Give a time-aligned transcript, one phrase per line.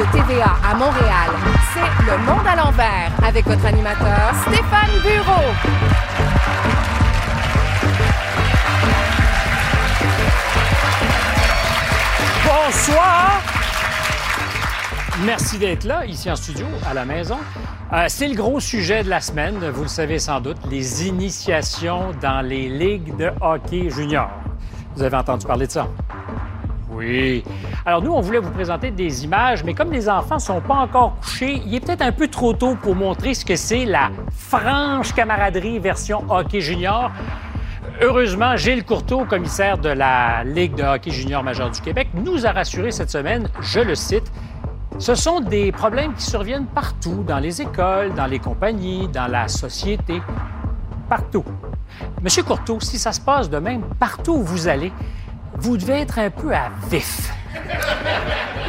[0.00, 1.30] De TVA à Montréal,
[1.74, 5.52] c'est Le Monde à l'envers avec votre animateur Stéphane Bureau.
[12.46, 13.42] Bonsoir!
[15.26, 17.36] Merci d'être là, ici en studio, à la maison.
[17.92, 22.12] Euh, c'est le gros sujet de la semaine, vous le savez sans doute, les initiations
[22.22, 24.30] dans les ligues de hockey junior.
[24.96, 25.88] Vous avez entendu parler de ça?
[27.00, 27.42] Oui.
[27.86, 30.74] Alors nous, on voulait vous présenter des images, mais comme les enfants ne sont pas
[30.74, 34.10] encore couchés, il est peut-être un peu trop tôt pour montrer ce que c'est la
[34.36, 37.10] franche camaraderie version hockey junior.
[38.02, 42.52] Heureusement, Gilles Courteau, commissaire de la Ligue de hockey junior majeur du Québec, nous a
[42.52, 44.30] rassuré cette semaine, je le cite,
[44.98, 49.48] ce sont des problèmes qui surviennent partout, dans les écoles, dans les compagnies, dans la
[49.48, 50.20] société,
[51.08, 51.44] partout.
[52.20, 54.92] Monsieur Courteau, si ça se passe de même partout où vous allez,
[55.60, 57.30] vous devez être un peu à vif.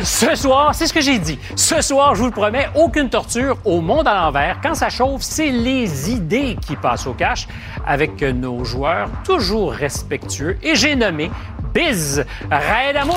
[0.04, 1.40] Ce soir, c'est ce que j'ai dit.
[1.56, 4.58] Ce soir, je vous le promets, aucune torture au monde à l'envers.
[4.62, 7.48] Quand ça chauffe, c'est les idées qui passent au cash
[7.86, 10.58] avec nos joueurs toujours respectueux.
[10.64, 11.32] Et j'ai nommé
[11.74, 13.16] Biz, Raed Hamoud,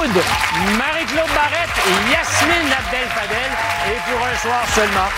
[0.78, 3.50] Marie-Claude Barrette et Yasmine Abdel-Fadel.
[3.88, 5.10] Et pour un soir seulement,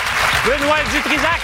[0.46, 1.42] Benoît Dutrisac.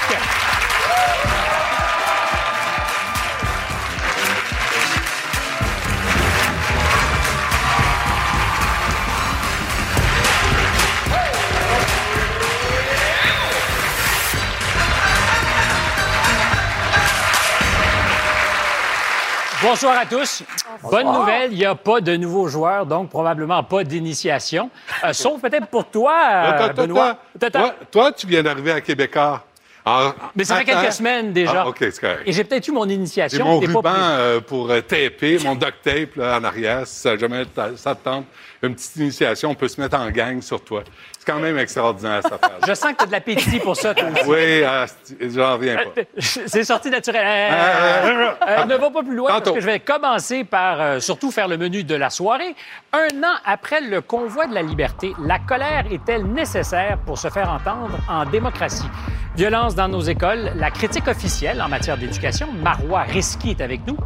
[19.63, 20.43] Bonsoir à tous.
[20.83, 24.71] Bonne nouvelle, il n'y a pas de nouveaux joueurs, donc probablement pas d'initiation.
[25.05, 27.17] Euh, sauf peut-être pour toi, euh, Attends, attends, Benoît.
[27.41, 27.51] attends.
[27.61, 29.45] Toi, toi, tu viens d'arriver à Québécois.
[29.85, 31.63] Ah, Mais ça fait quelques semaines déjà.
[31.63, 32.23] Ah, OK, c'est correct.
[32.25, 33.45] Et j'ai peut-être eu mon J'ai initiation.
[33.45, 34.01] mon t'es pas ruban pris.
[34.01, 36.87] euh, pour euh, taper, mon duct tape là, en arrière.
[36.87, 37.45] Si ça jamais
[37.77, 38.27] ça te tente,
[38.63, 40.85] une petite initiation, on peut se mettre en gang sur toi.
[41.19, 42.59] C'est quand même extraordinaire, cette affaire.
[42.67, 44.29] Je sens que tu as de l'appétit pour ça, toi aussi.
[44.29, 44.87] Oui, ah,
[45.21, 46.03] j'en reviens pas.
[46.19, 47.23] C'est sorti naturel.
[47.25, 49.55] Euh, euh, ne va pas plus loin parce Tantôt.
[49.55, 52.55] que je vais commencer par euh, surtout faire le menu de la soirée.
[52.93, 57.51] Un an après le convoi de la liberté, la colère est-elle nécessaire pour se faire
[57.51, 58.89] entendre en démocratie?
[59.37, 63.97] Violence dans nos écoles, la critique officielle en matière d'éducation, Marois Risky est avec nous.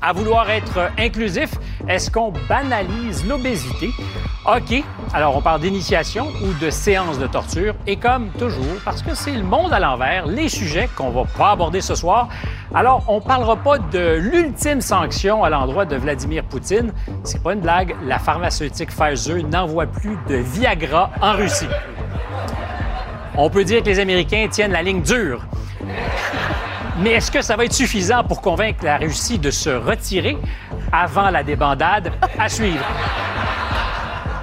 [0.00, 1.50] À vouloir être inclusif,
[1.88, 3.87] est-ce qu'on banalise l'obésité?
[4.46, 4.82] OK,
[5.12, 7.74] alors on parle d'initiation ou de séance de torture.
[7.86, 11.50] Et comme toujours, parce que c'est le monde à l'envers, les sujets qu'on va pas
[11.50, 12.28] aborder ce soir.
[12.74, 16.92] Alors, on parlera pas de l'ultime sanction à l'endroit de Vladimir Poutine.
[17.24, 21.68] C'est pas une blague, la pharmaceutique Pfizer n'envoie plus de Viagra en Russie.
[23.36, 25.40] On peut dire que les Américains tiennent la ligne dure.
[27.00, 30.36] Mais est-ce que ça va être suffisant pour convaincre la Russie de se retirer
[30.92, 32.84] avant la débandade à suivre?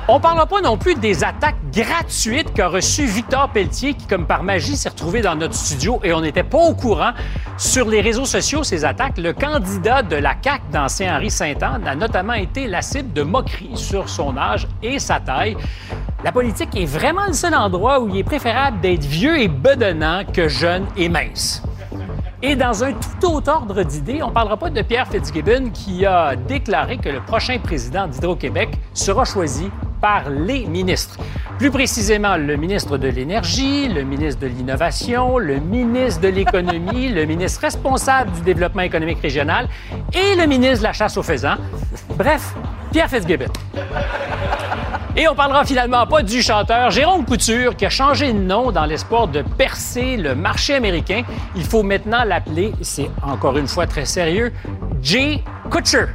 [0.07, 4.43] On parlera pas non plus des attaques gratuites qu'a reçues Victor Pelletier, qui, comme par
[4.43, 7.11] magie, s'est retrouvé dans notre studio et on n'était pas au courant.
[7.57, 12.33] Sur les réseaux sociaux, ces attaques, le candidat de la CAQ dans Saint-Henri-Saint-Anne a notamment
[12.33, 15.57] été la cible de moqueries sur son âge et sa taille.
[16.23, 20.23] La politique est vraiment le seul endroit où il est préférable d'être vieux et bedonnant
[20.31, 21.63] que jeune et mince.
[22.41, 26.05] Et dans un tout autre ordre d'idées, on ne parlera pas de Pierre Fitzgibbon qui
[26.05, 29.69] a déclaré que le prochain président d'Hydro-Québec sera choisi
[30.01, 31.17] par les ministres.
[31.57, 37.25] Plus précisément, le ministre de l'Énergie, le ministre de l'Innovation, le ministre de l'Économie, le
[37.25, 39.69] ministre responsable du développement économique régional
[40.13, 41.55] et le ministre de la chasse aux faisans.
[42.17, 42.53] Bref,
[42.91, 43.51] Pierre Fitzgibbon.
[45.17, 48.83] Et on parlera finalement pas du chanteur Jérôme Couture qui a changé de nom dans
[48.83, 51.23] l'espoir de percer le marché américain.
[51.55, 54.51] Il faut maintenant l'appeler, c'est encore une fois très sérieux,
[55.01, 55.41] Jay
[55.71, 56.07] Kutcher.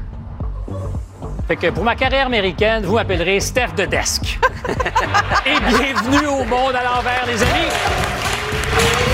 [1.48, 4.38] Fait que pour ma carrière américaine, vous m'appellerez Steph de Desk.
[5.46, 9.09] Et bienvenue au monde à l'envers, les amis.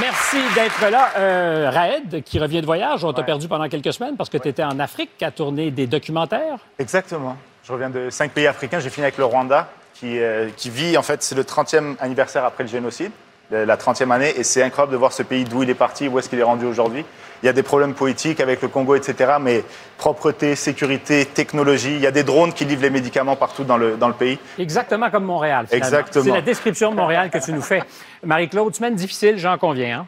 [0.00, 1.10] Merci d'être là.
[1.16, 4.48] Euh, Raed, qui revient de voyage, on t'a perdu pendant quelques semaines parce que tu
[4.48, 6.58] étais en Afrique à tourner des documentaires.
[6.78, 7.36] Exactement.
[7.64, 8.80] Je reviens de cinq pays africains.
[8.80, 12.44] J'ai fini avec le Rwanda, qui, euh, qui vit, en fait, c'est le 30e anniversaire
[12.44, 13.12] après le génocide.
[13.50, 16.18] la 30e année, et c'est incroyable de voir ce pays d'où il est parti, où
[16.18, 17.06] est-ce qu'il est rendu aujourd'hui.
[17.42, 19.62] Il y a des problèmes politiques avec le Congo, etc., mais
[19.96, 23.96] propreté, sécurité, technologie, il y a des drones qui livrent les médicaments partout dans le,
[23.96, 24.38] dans le pays.
[24.58, 25.86] Exactement comme Montréal, finalement.
[25.86, 26.24] Exactement.
[26.24, 27.82] C'est la description de Montréal que tu nous fais.
[28.24, 30.00] Marie-Claude, semaine difficile, j'en conviens.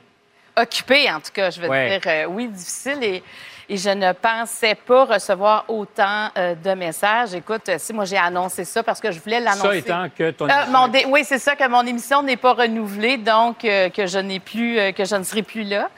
[0.56, 0.62] Hein?
[0.62, 1.99] Occupée, en tout cas, je veux Ouais.
[1.99, 2.00] dire.
[2.06, 3.23] euh, oui, difficile et,
[3.69, 7.35] et je ne pensais pas recevoir autant euh, de messages.
[7.35, 9.62] Écoute, euh, si moi j'ai annoncé ça parce que je voulais l'annoncer.
[9.62, 12.37] Ça étant que ton Euh, émission mon dé- Oui, c'est ça, que mon émission n'est
[12.37, 15.88] pas renouvelée, donc euh, que je n'ai plus, euh, que je ne serai plus là.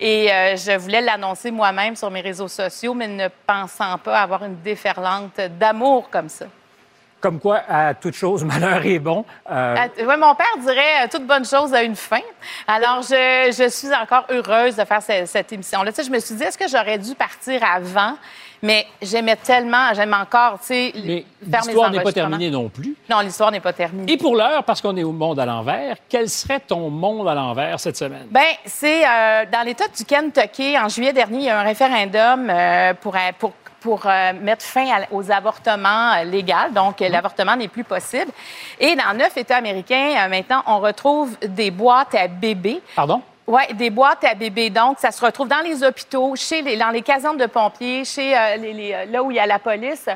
[0.00, 4.44] Et euh, je voulais l'annoncer moi-même sur mes réseaux sociaux, mais ne pensant pas avoir
[4.44, 6.46] une déferlante d'amour comme ça.
[7.20, 9.24] Comme quoi, à toute chose, malheur est bon.
[9.50, 9.74] Euh,
[10.04, 12.20] ouais, mon père dirait euh, toute bonne chose a une fin.
[12.66, 15.90] Alors, je, je suis encore heureuse de faire ce- cette émission-là.
[15.90, 18.14] Tu sais, je me suis dit, est-ce que j'aurais dû partir avant?
[18.62, 22.96] Mais j'aimais tellement, j'aime encore, tu sais, mais l'histoire n'est pas terminée non plus.
[23.08, 24.12] Non, l'histoire n'est pas terminée.
[24.12, 27.34] Et pour l'heure, parce qu'on est au monde à l'envers, quel serait ton monde à
[27.34, 28.26] l'envers cette semaine?
[28.30, 32.48] Ben, c'est euh, dans l'État du Kentucky, en juillet dernier, il y a un référendum
[32.50, 36.52] euh, pour, euh, pour, pour euh, mettre fin à- aux avortements euh, légaux.
[36.74, 38.32] Donc, euh, l'avortement n'est plus possible.
[38.80, 42.80] Et dans neuf États américains, maintenant, on retrouve des boîtes à bébés.
[42.96, 43.22] Pardon?
[43.50, 44.68] Oui, des boîtes à bébés.
[44.68, 48.36] Donc, ça se retrouve dans les hôpitaux, chez les, dans les casernes de pompiers, chez
[48.36, 50.06] euh, les- les- euh, là où il y a la police.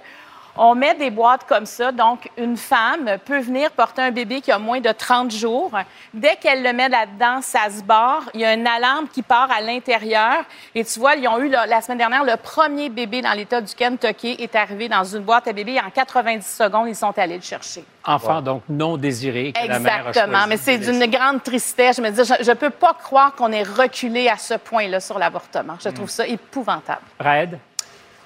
[0.57, 1.93] On met des boîtes comme ça.
[1.93, 5.71] Donc, une femme peut venir porter un bébé qui a moins de 30 jours.
[6.13, 8.25] Dès qu'elle le met là-dedans, ça se barre.
[8.35, 10.45] Il y a une alarme qui part à l'intérieur.
[10.75, 13.75] Et tu vois, ils ont eu la semaine dernière le premier bébé dans l'État du
[13.75, 15.81] Kentucky est arrivé dans une boîte à bébé.
[15.81, 17.85] En 90 secondes, ils sont allés le chercher.
[18.05, 20.47] Enfant donc non désiré que la mère a Exactement.
[20.49, 21.97] Mais c'est d'une grande tristesse.
[21.97, 25.19] Je me dis, je ne peux pas croire qu'on ait reculé à ce point-là sur
[25.19, 25.77] l'avortement.
[25.83, 27.03] Je trouve ça épouvantable.
[27.19, 27.59] Raed?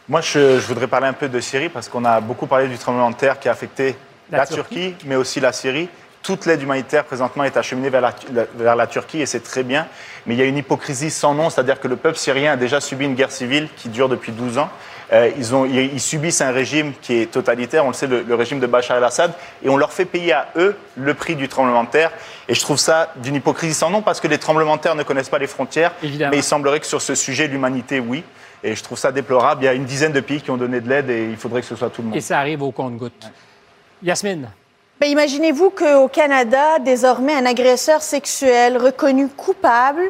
[0.08, 2.78] Moi, je, je voudrais parler un peu de Syrie parce qu'on a beaucoup parlé du
[2.78, 3.96] tremblement de terre qui a affecté
[4.30, 4.90] La la, Turquie.
[4.90, 5.06] Turquie.
[5.06, 5.88] mais aussi la Syrie.
[6.22, 9.62] Toute l'aide humanitaire présentement est acheminée vers la, la- vers la Turquie et c'est très
[9.62, 9.86] bien.
[10.26, 12.80] Mais il y a une hypocrisie sans nom, c'est-à-dire que le peuple syrien a déjà
[12.80, 14.68] subi une guerre civile qui dure depuis 12 ans.
[15.12, 18.22] Euh, ils, ont, ils, ils subissent un régime qui est totalitaire, on le sait, le,
[18.22, 19.32] le régime de Bachar el-Assad,
[19.64, 22.10] et on leur fait payer à eux le prix du tremblement de terre.
[22.48, 25.04] Et je trouve ça d'une hypocrisie sans nom parce que les tremblements de terre ne
[25.04, 25.92] connaissent pas les frontières.
[26.02, 26.32] Évidemment.
[26.32, 28.24] Mais il semblerait que sur ce sujet, l'humanité, oui.
[28.66, 29.62] Et je trouve ça déplorable.
[29.62, 31.60] Il y a une dizaine de pays qui ont donné de l'aide et il faudrait
[31.60, 32.16] que ce soit tout le monde.
[32.16, 33.30] Et ça arrive au compte-gouttes.
[34.02, 34.50] Yasmine?
[35.00, 40.02] Ben, imaginez-vous qu'au Canada, désormais, un agresseur sexuel reconnu coupable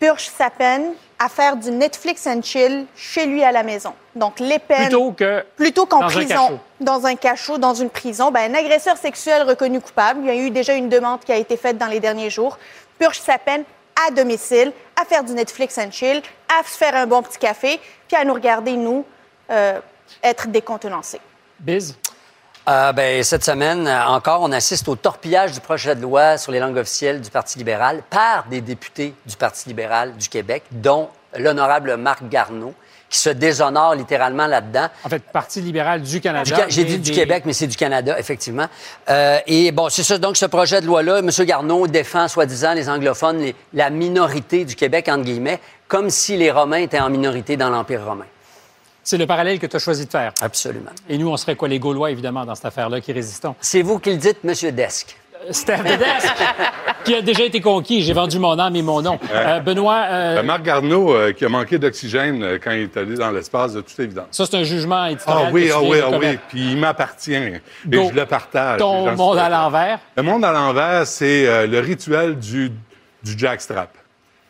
[0.00, 0.86] purge sa peine
[1.20, 3.92] à faire du Netflix and chill chez lui à la maison.
[4.16, 4.88] Donc, les peines...
[4.88, 6.60] Plutôt que Plutôt qu'en un prison, cachot.
[6.80, 10.34] dans un cachot, dans une prison, ben, un agresseur sexuel reconnu coupable, il y a
[10.34, 12.58] eu déjà une demande qui a été faite dans les derniers jours,
[12.98, 13.62] purge sa peine
[14.08, 17.78] à domicile, à faire du Netflix and chill, à se faire un bon petit café,
[18.10, 19.04] puis à nous regarder, nous,
[19.52, 19.78] euh,
[20.24, 21.20] être décontenancés.
[21.60, 21.94] Biz?
[22.68, 26.50] Euh, ben, cette semaine, euh, encore, on assiste au torpillage du projet de loi sur
[26.50, 31.08] les langues officielles du Parti libéral par des députés du Parti libéral du Québec, dont
[31.38, 32.74] l'honorable Marc Garneau,
[33.08, 34.88] qui se déshonore littéralement là-dedans.
[35.04, 36.42] En fait, Parti libéral du Canada.
[36.44, 38.66] Du Ca- J'ai dit du des- Québec, mais c'est du Canada, effectivement.
[39.08, 40.18] Euh, et bon, c'est ça.
[40.18, 41.30] Donc, ce projet de loi-là, M.
[41.44, 45.60] Garneau défend, soi-disant, les anglophones, les- la minorité du Québec, entre guillemets,
[45.90, 48.24] comme si les Romains étaient en minorité dans l'Empire romain.
[49.02, 50.32] C'est le parallèle que tu as choisi de faire.
[50.40, 50.90] Absolument.
[51.08, 53.56] Et nous, on serait quoi, les Gaulois, évidemment, dans cette affaire-là, qui résistons.
[53.60, 54.54] C'est vous qui le dites, M.
[54.70, 55.16] Desk.
[55.50, 56.04] Steph Dedes,
[57.04, 58.02] qui a déjà été conquis.
[58.02, 59.18] J'ai vendu mon âme et mon nom.
[59.32, 62.96] Euh, Benoît, euh, Euh, Marc Garneau, euh, qui a manqué d'oxygène euh, quand il est
[62.96, 64.26] allé dans l'espace, de toute évidence.
[64.30, 65.46] ça, c'est un jugement éditorial.
[65.48, 66.38] Ah oui, ah viens oui, ah oui.
[66.50, 67.34] Puis il m'appartient.
[67.34, 67.60] Et
[67.90, 68.78] je le partage.
[68.78, 69.98] Ton monde à l'envers?
[70.14, 72.70] Le monde à l'envers, c'est euh, le rituel du,
[73.24, 73.90] du jackstrap.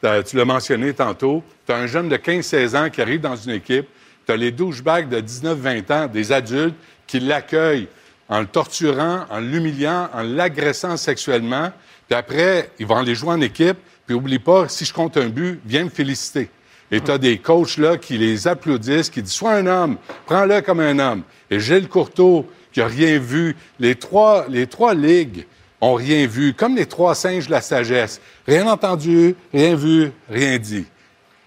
[0.03, 1.43] Tu l'as mentionné tantôt.
[1.67, 3.87] Tu as un jeune de 15-16 ans qui arrive dans une équipe.
[4.27, 6.77] Tu as les douchebags de 19-20 ans, des adultes,
[7.07, 7.89] qui l'accueillent
[8.29, 11.71] en le torturant, en l'humiliant, en l'agressant sexuellement.
[12.09, 13.77] Puis après, ils vont aller jouer en équipe.
[14.07, 16.49] Puis oublie pas, si je compte un but, viens me féliciter.
[16.91, 20.61] Et tu as des coachs là qui les applaudissent, qui disent Sois un homme, prends-le
[20.63, 21.23] comme un homme.
[21.51, 25.45] Et Gilles Courteau, qui a rien vu, les trois, les trois ligues
[25.81, 28.21] ont rien vu, comme les trois singes de la sagesse.
[28.47, 30.85] Rien entendu, rien vu, rien dit.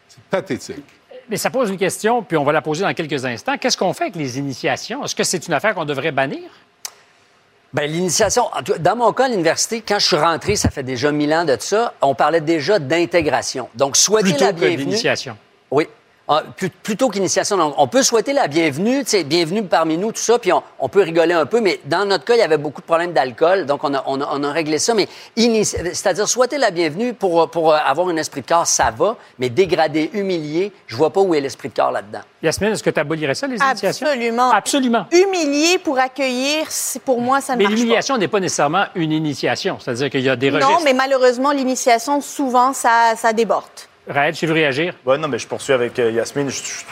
[0.09, 0.83] C'est pathétique.
[1.29, 3.57] Mais ça pose une question, puis on va la poser dans quelques instants.
[3.57, 5.03] Qu'est-ce qu'on fait avec les initiations?
[5.05, 6.49] Est-ce que c'est une affaire qu'on devrait bannir?
[7.73, 8.43] Bien, l'initiation,
[8.79, 11.57] dans mon cas, à l'université, quand je suis rentré, ça fait déjà mille ans de
[11.59, 13.67] ça, on parlait déjà d'intégration.
[13.73, 14.77] Donc, souhaiter Plutôt la bienvenue.
[14.85, 15.37] d'initiation.
[16.29, 16.41] Ah,
[16.83, 20.63] plutôt qu'initiation, donc, on peut souhaiter la bienvenue, bienvenue parmi nous, tout ça, puis on,
[20.79, 23.11] on peut rigoler un peu, mais dans notre cas, il y avait beaucoup de problèmes
[23.11, 25.09] d'alcool, donc on a, on a- on a réglé ça, mais
[25.63, 30.11] c'est-à-dire souhaiter la bienvenue pour, pour avoir un esprit de corps, ça va, mais dégrader,
[30.13, 32.21] humilier, je vois pas où est l'esprit de corps là-dedans.
[32.41, 34.07] Yasmine, est-ce que tu abolirais ça, les initiations?
[34.07, 34.51] Absolument.
[34.51, 35.05] Absolument.
[35.11, 36.67] Humilier pour accueillir,
[37.03, 37.79] pour moi, ça ne Mais marche pas.
[37.81, 39.77] l'humiliation n'est pas nécessairement une initiation.
[39.79, 40.83] C'est-à-dire qu'il y a des Non, registres.
[40.85, 43.63] mais malheureusement, l'initiation, souvent, ça, ça déborde.
[44.07, 44.93] Raël, tu veux réagir?
[45.05, 46.49] Ouais, non, mais je poursuis avec euh, Yasmine.
[46.49, 46.83] Je- je-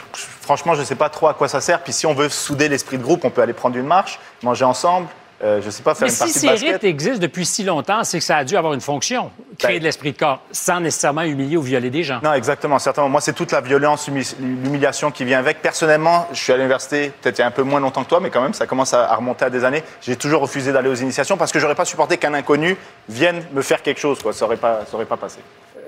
[0.41, 1.82] franchement, je ne sais pas trop à quoi ça sert.
[1.82, 4.63] Puis si on veut souder l'esprit de groupe, on peut aller prendre une marche, manger
[4.65, 5.08] ensemble.
[5.44, 6.74] euh, je ne sais pas, faire Mais une si partie de ces basket.
[6.74, 9.80] rites existent depuis si longtemps, c'est que ça a dû avoir une fonction, créer Ben-
[9.80, 12.20] de l'esprit de corps, sans nécessairement humilier ou violer des gens.
[12.24, 13.10] Non, exactement, certainement.
[13.10, 15.63] Moi, c'est toute la violence, l'humi- l'humiliation qui vient avec.
[15.63, 18.20] Personnellement, je suis à l'université peut-être il y a un peu moins longtemps que toi,
[18.22, 19.82] mais quand même, ça commence à, remonter à des années.
[20.03, 22.77] J'ai toujours refusé d'aller aux initiations parce que j'aurais pas supporté qu'un inconnu
[23.10, 24.22] vienne me faire quelque chose.
[24.22, 24.34] Quoi.
[24.34, 25.39] Ça aurait pas, ça aurait pas passé.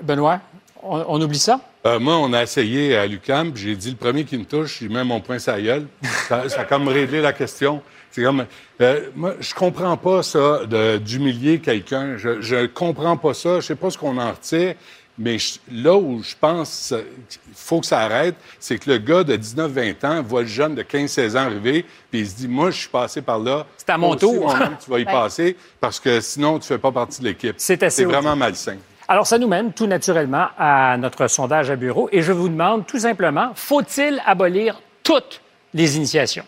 [0.02, 0.40] Benoît,
[0.84, 1.60] on, on oublie ça?
[1.86, 4.80] Euh, moi, on a essayé à l'UQAM, puis j'ai dit le premier qui me touche,
[4.80, 5.86] il met mon poing la gueule.
[6.28, 7.82] Ça, ça a comme réglé la question.
[8.10, 8.46] C'est comme.
[8.80, 12.16] euh, moi, je comprends pas ça de- d'humilier quelqu'un.
[12.16, 13.60] Je, je comprends pas ça.
[13.60, 14.74] Je sais pas ce qu'on en retire.
[15.16, 19.22] Mais je- là où je pense qu'il faut que ça arrête, c'est que le gars
[19.22, 22.70] de 19-20 ans voit le jeune de 15-16 ans arriver, puis il se dit Moi,
[22.72, 23.66] je suis passé par là.
[23.76, 24.52] C'est à mon aussi, tour.
[24.84, 27.54] tu vas y passer, parce que sinon, tu fais pas partie de l'équipe.
[27.58, 28.76] C'est assez C'est vraiment malsain.
[29.06, 32.86] Alors, ça nous mène tout naturellement à notre sondage à bureau et je vous demande
[32.86, 35.42] tout simplement, faut-il abolir toutes
[35.74, 36.44] les initiations?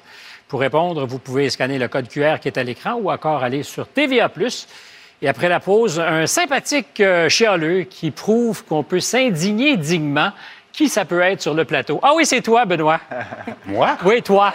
[0.48, 3.62] Pour répondre, vous pouvez scanner le code QR qui est à l'écran ou encore aller
[3.62, 4.30] sur TVA+.
[5.20, 10.30] Et après la pause, un sympathique euh, chialeux qui prouve qu'on peut s'indigner dignement.
[10.72, 12.00] Qui ça peut être sur le plateau?
[12.02, 13.00] Ah oui, c'est toi, Benoît.
[13.66, 13.96] Moi?
[14.04, 14.54] Oui, toi.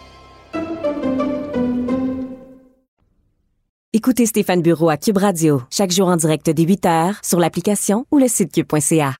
[3.93, 8.05] Écoutez Stéphane Bureau à Cube Radio, chaque jour en direct dès 8 heures sur l'application
[8.09, 9.15] ou le site cube.ca.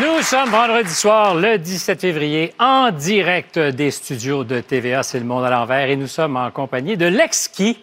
[0.00, 5.24] Nous sommes vendredi soir, le 17 février, en direct des studios de TVA, c'est le
[5.24, 7.82] monde à l'envers, et nous sommes en compagnie de l'exquis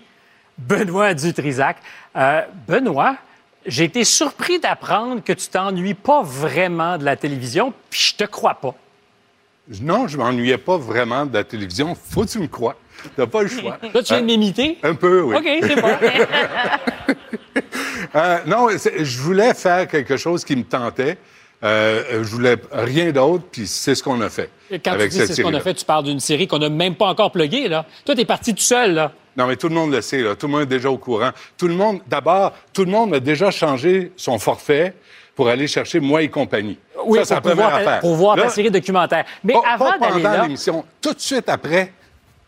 [0.57, 1.75] Benoît Dutrisac.
[2.15, 3.17] Euh, Benoît,
[3.65, 8.23] j'ai été surpris d'apprendre que tu t'ennuies pas vraiment de la télévision, puis je te
[8.23, 8.75] crois pas.
[9.81, 11.95] Non, je m'ennuyais pas vraiment de la télévision.
[11.95, 12.75] Faut que tu me crois.
[13.15, 13.77] T'as pas le choix.
[13.93, 14.77] Là, tu viens de m'imiter?
[14.81, 15.35] Un peu, oui.
[15.35, 15.89] OK, c'est bon.
[18.15, 21.17] Euh, non, je voulais faire quelque chose qui me tentait.
[21.63, 24.49] Euh, je voulais rien d'autre, puis c'est ce qu'on a fait.
[24.71, 26.57] Et Quand avec tu dis c'est ce qu'on a fait, tu parles d'une série qu'on
[26.57, 27.85] n'a même pas encore pluguée, là.
[28.05, 29.11] Toi, t'es parti tout seul, là.
[29.39, 30.35] Non, mais tout le monde le sait, là.
[30.35, 31.29] Tout le monde est déjà au courant.
[31.57, 34.93] Tout le monde, d'abord, tout le monde a déjà changé son forfait
[35.33, 36.77] pour aller chercher moi et compagnie.
[37.05, 37.99] Oui, ça, pour, première pouvoir ta, affaire.
[38.01, 39.23] pour voir ta Là, série documentaire.
[39.45, 41.93] Mais pas, avant d'aller là, l'émission, tout de suite après,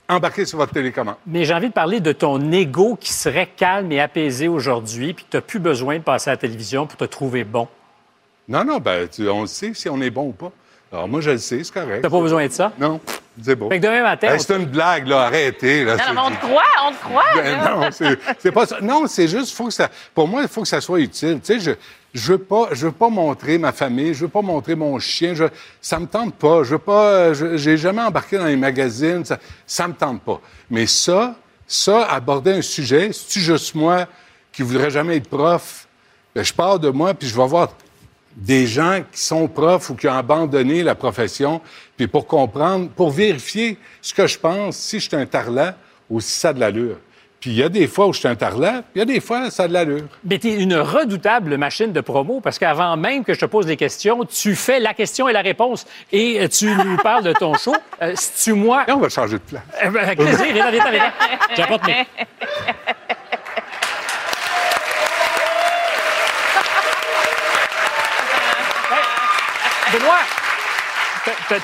[0.10, 1.15] embarquez sur votre télécommande.
[1.25, 5.24] mais j'ai envie de parler de ton ego qui serait calme et apaisé aujourd'hui, puis
[5.24, 7.69] que tu n'as plus besoin de passer à la télévision pour te trouver bon.
[8.50, 10.51] Non, non, ben, tu- on le sait si on est bon ou pas.
[10.91, 12.01] Alors, moi, je le sais, c'est correct.
[12.01, 12.74] T'as pas besoin de ça?
[12.77, 13.00] Non,
[13.41, 13.69] c'est bon.
[13.69, 15.21] Fait que demain matin, Hey, c'est une blague, là.
[15.21, 15.95] Arrêtez, là.
[15.95, 17.24] Non, mais on te croit, on te croit.
[17.36, 17.75] Ben là.
[17.75, 17.89] non,
[18.39, 18.81] c'est pas ça.
[18.81, 21.39] Non, c'est juste, faut que ça, pour moi, il faut que ça soit utile.
[21.41, 21.71] Tu sais, je,
[22.13, 25.33] je veux pas, je veux pas montrer ma famille, je veux pas montrer mon chien,
[25.33, 25.45] je,
[25.81, 26.63] ça me tente pas.
[26.63, 30.41] Je veux pas, je- j'ai jamais embarqué dans les magazines, ça, ça me tente pas.
[30.69, 34.07] Mais ça, ça, aborder un sujet, si tu juste moi
[34.51, 35.88] qui voudrais jamais être prof,
[36.36, 37.69] ben, je pars de moi puis je vais voir
[38.35, 41.61] des gens qui sont profs ou qui ont abandonné la profession,
[41.97, 45.75] puis pour comprendre, pour vérifier ce que je pense, si je suis un tarlat
[46.09, 46.97] ou si ça a de l'allure.
[47.39, 49.05] Puis il y a des fois où je suis un tarlat, puis il y a
[49.05, 50.03] des fois ça a de l'allure.
[50.23, 53.77] Mais tu une redoutable machine de promo parce qu'avant même que je te pose des
[53.77, 57.55] questions, tu fais la question et la réponse et euh, tu nous parles de ton
[57.55, 57.75] show.
[58.01, 58.85] Euh, si tu moi?
[58.88, 59.63] Et on va changer de place.
[59.83, 60.45] Eh ben, avec plaisir.
[61.55, 62.05] J'apporte mes.
[69.93, 70.19] Benoît,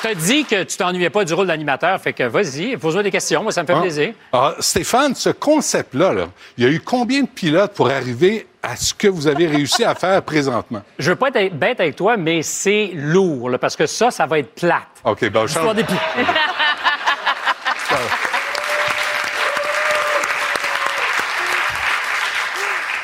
[0.01, 3.41] t'as- dit que tu t'ennuyais pas du rôle d'animateur, fait que vas-y, pose-moi des questions,
[3.43, 3.81] moi ça me fait Hein?
[3.81, 4.13] plaisir.
[4.33, 6.25] Ah, Stéphane, ce concept-là, là,
[6.57, 9.83] il y a eu combien de pilotes pour arriver à ce que vous avez réussi
[9.83, 10.81] à faire présentement?
[10.99, 14.25] Je veux pas être bête avec toi, mais c'est lourd, là, parce que ça, ça
[14.25, 14.81] va être plate.
[15.03, 15.75] OK, ben, je change.
[15.75, 15.85] des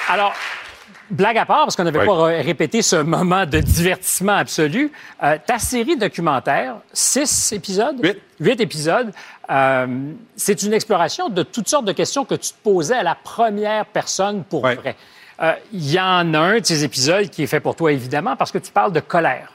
[0.10, 0.34] Alors,
[1.14, 2.06] blague à part, parce qu'on n'avait Oui.
[2.06, 4.92] pas ré- répété ce moment de divertissement absolu,
[5.24, 7.98] euh, ta série documentaire, six épisodes?
[8.04, 8.18] Huit.
[8.40, 9.12] Huit épisodes.
[9.50, 9.88] euh,
[10.36, 13.86] c'est une exploration de toutes sortes de questions que tu te posais à la première
[13.86, 14.76] personne pour Oui.
[14.76, 14.96] vrai.
[15.42, 18.36] Euh, Il y en a un de ces épisodes qui est fait pour toi, évidemment,
[18.36, 19.52] parce que tu parles de colère.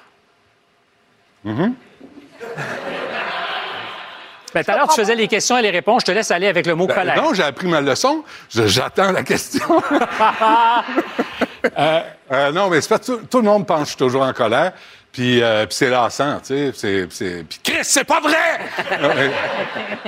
[1.46, 1.72] Mm-hmm.
[4.54, 6.02] Ben, tout à l'heure, tu faisais les questions et les réponses.
[6.02, 7.22] Je te laisse aller avec le mot Ben, colère.
[7.22, 8.24] non, j'ai appris ma leçon.
[8.50, 9.64] J'attends la question.
[11.78, 14.32] Euh, non, mais c'est pas tout, tout le monde pense que je suis toujours en
[14.32, 14.72] colère.
[15.10, 17.06] Puis, euh, c'est lassant, tu sais.
[17.10, 18.98] c'est- Puis Chris, c'est pas vrai!
[19.00, 19.30] Non, mais,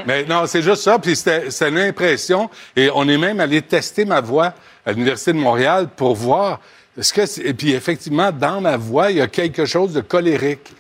[0.07, 0.99] mais non, c'est juste ça.
[0.99, 2.50] Puis c'était c'était une impression.
[2.76, 4.52] Et on est même allé tester ma voix
[4.85, 6.61] à l'Université de Montréal pour voir.
[7.00, 10.71] ce que Et puis effectivement, dans ma voix, il y a quelque chose de colérique.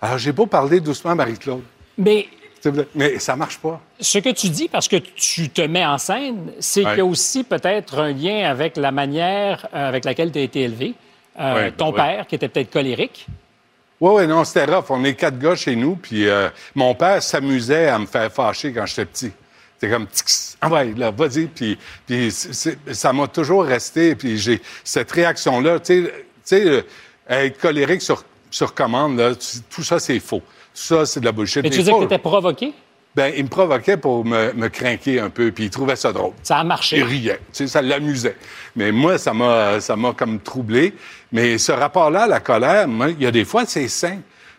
[0.00, 1.62] Alors, j'ai beau parler doucement, Marie-Claude.
[1.98, 2.26] Mais vrai,
[2.94, 3.80] Mais ça marche pas.
[4.00, 6.90] ce que tu dis, parce que tu te mets en scène, c'est Ouais.
[6.90, 10.42] qu'il y a aussi peut-être un lien avec la manière euh, avec laquelle tu as
[10.42, 10.94] été élevé.
[11.38, 11.96] Euh, Ouais, ton ouais.
[11.96, 13.26] père, qui était peut-être colérique.
[14.00, 14.86] Oui, oui, non, c'était rough.
[14.90, 18.72] On est quatre gars chez nous, puis euh, mon père s'amusait à me faire fâcher
[18.72, 19.32] quand j'étais petit.
[19.78, 20.06] C'était comme,
[20.62, 21.46] ah ouais, là, vas-y.
[21.46, 24.14] Puis, puis c'est- c'est- ça m'a toujours resté.
[24.14, 26.08] Puis j'ai cette réaction-là, tu
[26.44, 26.84] sais,
[27.28, 30.42] être colérique sur, sur commande, là, tu- tout ça, c'est faux.
[30.78, 31.58] Ça, c'est de la bullshit.
[31.58, 32.72] Et tu Mais disais que faut- tu étais provoqué?
[33.14, 36.32] ben, il me provoquait pour me, me craquer un peu, puis il trouvait ça drôle.
[36.42, 36.98] Ça a marché.
[36.98, 38.36] Il riait, tu sais, ça l'amusait.
[38.76, 40.92] Mais moi, ça m'a, ça m'a comme troublé.
[41.32, 44.16] Mais ce rapport-là la colère, moi, il y a des fois, c'est sain.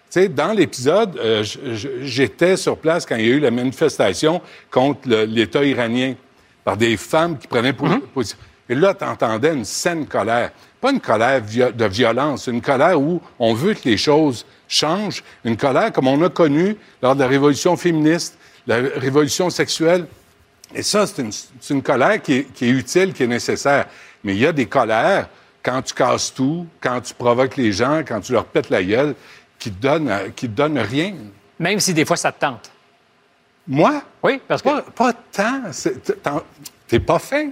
[0.09, 1.43] Tu sais, dans l'épisode, euh,
[2.01, 6.15] j'étais sur place quand il y a eu la manifestation contre l'État iranien
[6.63, 7.99] par des femmes qui prenaient Mhm.
[7.99, 8.37] po- position.
[8.69, 10.51] Et là, tu entendais une saine colère.
[10.81, 15.23] Pas une colère de violence, une colère où on veut que les choses changent.
[15.43, 20.05] Une colère comme on a connu lors de la révolution féministe, la révolution sexuelle.
[20.75, 21.23] Et ça, c'est
[21.69, 23.85] une, colère qui est, qui est utile, qui est nécessaire.
[24.23, 25.29] Mais il y a des colères,
[25.63, 29.15] quand tu casses tout, quand tu provoques les gens, quand tu leur pètes la gueule,
[29.57, 31.13] qui te donnent, qui te donnent rien.
[31.59, 32.69] Même si des fois ça te tente.
[33.67, 34.01] Moi?
[34.23, 34.69] Oui, parce que.
[34.69, 35.63] Pas, pas tant.
[36.87, 37.49] T'es pas fin.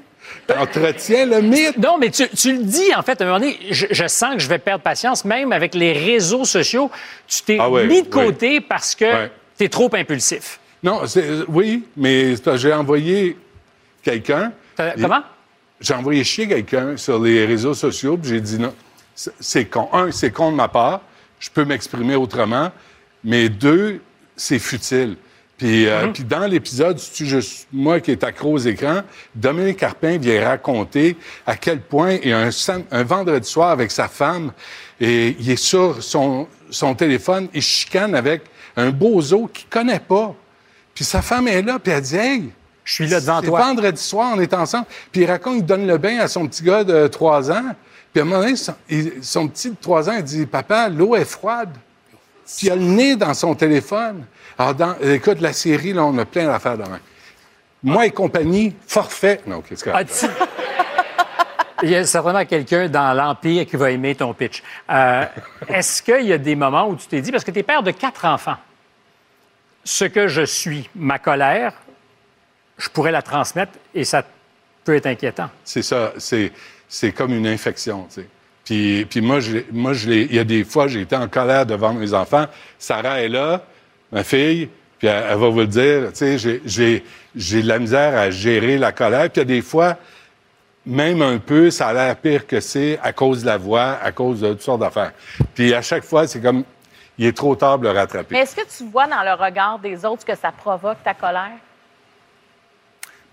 [0.48, 1.78] T'entretiens le mythe.
[1.78, 4.36] Non, mais tu, tu le dis, en fait, à un moment donné, je, je sens
[4.36, 6.92] que je vais perdre patience, même avec les réseaux sociaux.
[7.28, 9.32] Tu t'es Ah mis de côté parce que Ouais.
[9.58, 10.60] tu es trop impulsif.
[10.84, 11.02] Non,
[11.48, 13.38] oui, mais j'ai envoyé
[14.04, 14.52] quelqu'un.
[15.02, 15.22] Comment?
[15.82, 18.74] J'ai envoyé chier quelqu'un sur les réseaux sociaux, puis j'ai dit non.
[19.16, 19.90] C'est con.
[19.94, 21.02] Un, c'est con de ma part.
[21.40, 22.72] Je peux m'exprimer autrement.
[23.24, 24.00] Mais deux,
[24.36, 25.16] c'est futile.
[25.58, 29.02] Puis, euh, puis dans l'épisode, c'est juste moi qui est accro aux écrans,
[29.34, 31.16] Dominique Carpin vient raconter
[31.48, 32.50] à quel point il y a
[32.92, 34.52] un, vendredi soir avec sa femme
[35.00, 38.42] et il est sur son, son téléphone, il chicane avec
[38.76, 40.36] un bozo qu'il connaît pas.
[40.94, 42.50] Puis sa femme est là, puis elle dit Hey,
[42.84, 43.62] Je suis là devant c'est toi.
[43.62, 44.88] vendredi soir, on est ensemble.
[45.12, 47.76] Puis il raconte qu'il donne le bain à son petit gars de 3 ans.
[48.12, 50.90] Puis à un moment donné, son, il- son petit de 3 ans, il dit Papa,
[50.90, 51.70] l'eau est froide.
[52.46, 54.26] Puis il a le nez dans son téléphone.
[54.58, 57.00] Alors, dans, écoute, la série, là, on a plein d'affaires demain.
[57.84, 59.42] Moi et compagnie, forfait.
[59.46, 59.90] Non, qu'est-ce que.
[61.84, 64.64] Il y a certainement quelqu'un dans l'Empire qui va aimer ton pitch.
[64.90, 65.26] Euh,
[65.68, 67.84] Est-ce qu'il y a des moments où tu t'es dit, parce que tu es père
[67.84, 68.56] de quatre enfants,
[69.84, 71.74] ce que je suis, ma colère,
[72.78, 74.24] je pourrais la transmettre et ça
[74.86, 75.50] peut être inquiétant?
[75.66, 76.54] C'est ça, c'est,
[76.88, 78.28] c'est comme une infection, tu sais.
[78.66, 79.40] Puis, moi,
[79.72, 82.48] moi il y a des fois, j'ai été en colère devant mes enfants.
[82.80, 83.62] Sarah est là,
[84.12, 87.04] ma fille, puis elle, va vous le dire, tu sais, j'ai,
[87.36, 89.30] j'ai de la misère à gérer la colère.
[89.30, 89.98] Puis il y a des fois,
[90.86, 94.12] même un peu, ça a l'air pire que c'est à cause de la voix, à
[94.12, 95.12] cause de toutes sortes d'affaires.
[95.54, 96.64] Puis à chaque fois, c'est comme,
[97.18, 98.28] il est trop tard de le rattraper.
[98.32, 101.58] Mais est-ce que tu vois dans le regard des autres que ça provoque ta colère?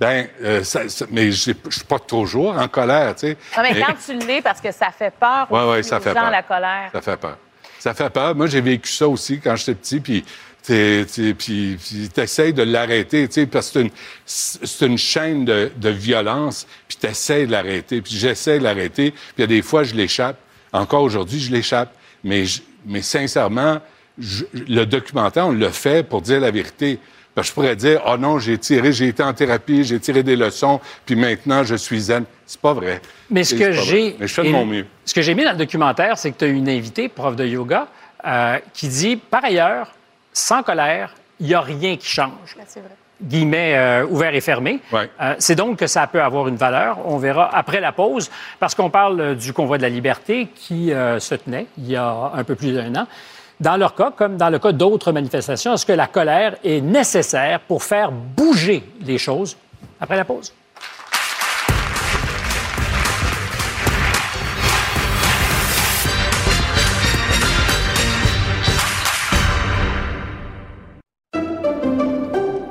[0.02, 3.36] Ben, euh, ça- ça- mais je suis pas toujours en colère, tu sais.
[3.56, 6.12] Non, mais quand tu l'es, parce que ça fait peur Ouais, ouais, ça aux fait
[6.12, 6.30] gens, peur.
[6.32, 6.90] la colère.
[6.92, 7.38] Ça fait peur.
[7.78, 8.34] Ça fait peur.
[8.34, 10.24] Moi, j'ai vécu ça aussi quand j'étais petit, puis
[10.64, 13.80] puis t'essayes de l'arrêter, tu sais, parce que
[14.26, 19.20] c'est une, chaîne de, de violence, puis t'essayes de l'arrêter, puis j'essaie de l'arrêter, puis
[19.38, 20.36] il y a des fois, je l'échappe.
[20.72, 21.92] Encore aujourd'hui, je l'échappe.
[22.24, 23.80] Mais, je- mais sincèrement,
[24.18, 26.98] je- le documentaire, on le fait pour dire la vérité.
[27.34, 30.36] Que je pourrais dire, oh non, j'ai tiré, j'ai été en thérapie, j'ai tiré des
[30.36, 32.24] leçons, puis maintenant, je suis zen.
[32.44, 33.00] C'est pas vrai.
[33.30, 33.82] Mais ce que pas vrai.
[33.82, 34.16] j'ai.
[34.18, 34.86] Mais je fais de mon mieux.
[35.06, 37.46] Ce que j'ai mis dans le documentaire, c'est que tu as une invitée, prof de
[37.46, 37.88] yoga,
[38.26, 39.92] euh, qui dit par ailleurs,
[40.32, 42.54] sans colère, il n'y a rien qui change.
[42.56, 42.90] Ben, c'est vrai.
[43.22, 44.80] Guillemets euh, ouverts et fermés.
[44.92, 45.08] Ouais.
[45.20, 46.98] Euh, c'est donc que ça peut avoir une valeur.
[47.06, 50.92] On verra après la pause, parce qu'on parle euh, du convoi de la liberté qui
[50.92, 53.06] euh, se tenait il y a un peu plus d'un an.
[53.62, 57.60] Dans leur cas, comme dans le cas d'autres manifestations, est-ce que la colère est nécessaire
[57.60, 59.56] pour faire bouger les choses?
[60.00, 60.52] Après la pause.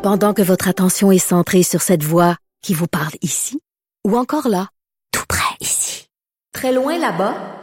[0.04, 3.62] Pendant que votre attention est centrée sur cette voix qui vous parle ici,
[4.06, 4.68] ou encore là,
[5.14, 6.08] tout près ici,
[6.54, 7.61] très loin là-bas,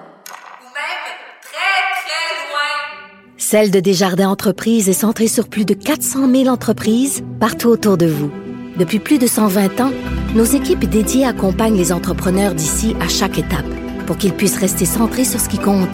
[3.50, 8.04] Celle de Desjardins Entreprises est centrée sur plus de 400 000 entreprises partout autour de
[8.04, 8.30] vous.
[8.76, 9.90] Depuis plus de 120 ans,
[10.34, 13.64] nos équipes dédiées accompagnent les entrepreneurs d'ici à chaque étape
[14.06, 15.88] pour qu'ils puissent rester centrés sur ce qui compte,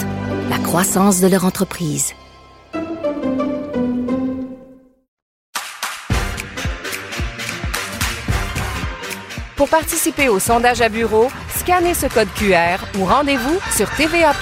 [0.51, 2.13] la croissance de leur entreprise.
[9.55, 14.33] Pour participer au sondage à bureau, scannez ce code QR ou rendez-vous sur TVA.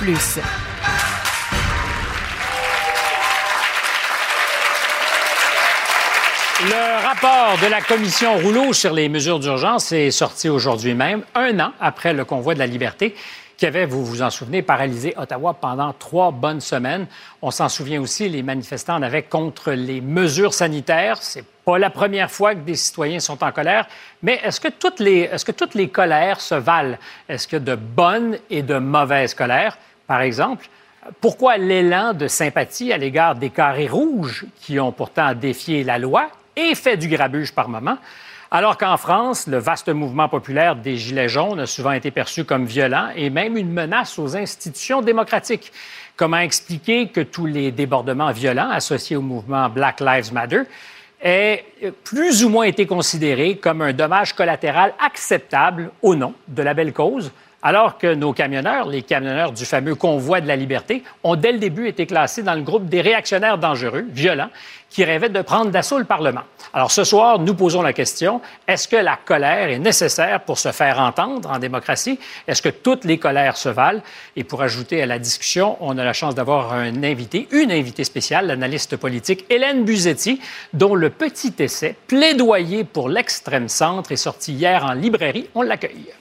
[6.64, 11.59] Le rapport de la commission Rouleau sur les mesures d'urgence est sorti aujourd'hui même, un
[11.59, 13.16] an après le convoi de la liberté
[13.57, 17.07] qui avait, vous vous en souvenez, paralysé Ottawa pendant trois bonnes semaines.
[17.42, 21.16] On s'en souvient aussi, les manifestants en avaient contre les mesures sanitaires.
[21.20, 23.88] C'est pas la première fois que des citoyens sont en colère,
[24.22, 26.96] mais est-ce que toutes les, est-ce que toutes les colères se valent?
[27.29, 29.79] Est-ce que de bonnes et de mauvaises colères?
[30.07, 30.68] Par exemple,
[31.20, 36.31] pourquoi l'élan de sympathie à l'égard des carrés rouges qui ont pourtant défié la loi
[36.57, 37.99] et fait du grabuge par moment,
[38.51, 42.67] alors qu'en France, le vaste mouvement populaire des Gilets jaunes a souvent été perçu comme
[42.67, 45.73] violent et même une menace aux institutions démocratiques.
[46.17, 50.62] Comment expliquer que tous les débordements violents associés au mouvement Black Lives Matter
[51.23, 51.65] aient
[52.05, 56.93] plus ou moins été considérés comme un dommage collatéral acceptable au nom de la belle
[56.93, 61.53] cause, alors que nos camionneurs, les camionneurs du fameux convoi de la liberté, ont dès
[61.53, 64.51] le début été classés dans le groupe des réactionnaires dangereux, violents,
[64.92, 66.42] qui rêvaient de prendre d'assaut le Parlement.
[66.75, 70.70] Alors ce soir, nous posons la question, est-ce que la colère est nécessaire pour se
[70.70, 72.18] faire entendre en démocratie?
[72.46, 74.03] Est-ce que toutes les colères se valent?
[74.37, 78.05] Et pour ajouter à la discussion, on a la chance d'avoir un invité, une invitée
[78.05, 80.40] spéciale, l'analyste politique Hélène Buzetti,
[80.75, 85.48] dont le petit essai Plaidoyer pour l'extrême centre est sorti hier en librairie.
[85.55, 86.12] On l'accueille.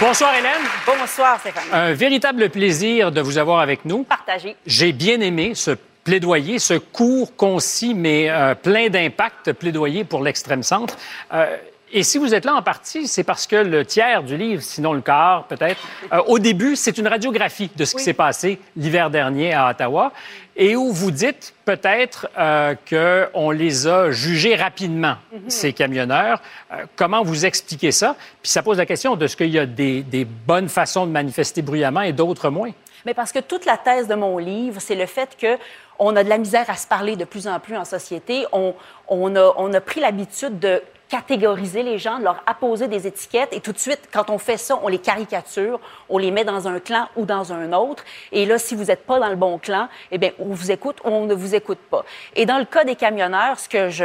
[0.00, 0.62] Bonsoir Hélène.
[0.86, 1.64] Bonsoir, Stéphane.
[1.72, 4.04] Un véritable plaisir de vous avoir avec nous.
[4.04, 4.54] Partagé.
[4.64, 5.72] J'ai bien aimé ce
[6.04, 10.96] plaidoyer, ce court, concis, mais euh, plein d'impact plaidoyer pour l'extrême centre.
[11.34, 11.56] Euh,
[11.92, 14.92] et si vous êtes là en partie, c'est parce que le tiers du livre, sinon
[14.92, 15.80] le quart peut-être,
[16.12, 20.12] euh, au début, c'est une radiographie de ce qui s'est passé l'hiver dernier à Ottawa
[20.56, 25.14] et où vous dites peut-être euh, qu'on les a jugés rapidement,
[25.46, 26.42] ces camionneurs.
[26.72, 28.16] Euh, comment vous expliquez ça?
[28.42, 31.12] Puis ça pose la question de ce qu'il y a des, des bonnes façons de
[31.12, 32.72] manifester bruyamment et d'autres moins.
[33.06, 35.56] Mais parce que toute la thèse de mon livre, c'est le fait que
[36.00, 38.44] on a de la misère à se parler de plus en plus en société.
[38.52, 38.74] On,
[39.08, 43.60] on, a, on a pris l'habitude de catégoriser les gens, leur apposer des étiquettes et
[43.60, 46.80] tout de suite, quand on fait ça, on les caricature, on les met dans un
[46.80, 48.04] clan ou dans un autre.
[48.32, 50.98] Et là, si vous n'êtes pas dans le bon clan, eh bien, on vous écoute
[51.04, 52.04] ou on ne vous écoute pas.
[52.36, 54.04] Et dans le cas des camionneurs, ce que je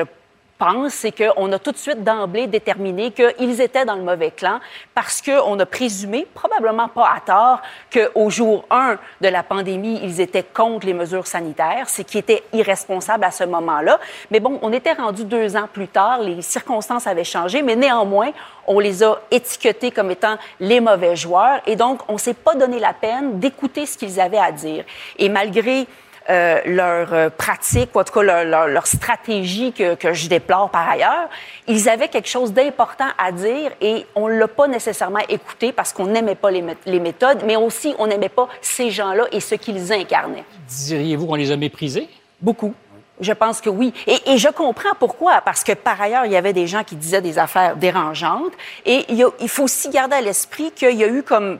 [0.64, 4.60] pense, c'est qu'on a tout de suite d'emblée déterminé qu'ils étaient dans le mauvais clan
[4.96, 10.22] parce qu'on a présumé, probablement pas à tort, qu'au jour 1 de la pandémie, ils
[10.22, 14.00] étaient contre les mesures sanitaires, ce qui était irresponsable à ce moment-là.
[14.32, 18.32] Mais bon, on était rendu deux ans plus tard, les circonstances avaient changé, mais néanmoins,
[18.66, 22.80] on les a étiquetés comme étant les mauvais joueurs et donc on s'est pas donné
[22.80, 24.86] la peine d'écouter ce qu'ils avaient à dire.
[25.20, 25.88] Et malgré
[26.30, 30.30] euh, leur euh, pratique, ou en tout cas leur, leur, leur stratégie que, que, je
[30.30, 31.30] déplore par ailleurs,
[31.68, 35.92] ils avaient quelque chose d'important à dire et on ne l'a pas nécessairement écouté parce
[35.92, 39.56] qu'on n'aimait pas les, les, méthodes, mais aussi on n'aimait pas ces gens-là et ce
[39.56, 40.46] qu'ils incarnaient.
[40.68, 42.08] Diriez-vous qu'on les a méprisés?
[42.40, 42.74] Beaucoup.
[43.24, 43.94] Je pense que oui.
[44.06, 45.42] Et, et, je comprends pourquoi.
[45.42, 48.54] Parce que par ailleurs, il y avait des gens qui disaient des affaires dérangeantes.
[48.86, 51.60] Et il, a, il faut aussi garder à l'esprit qu'il y a eu comme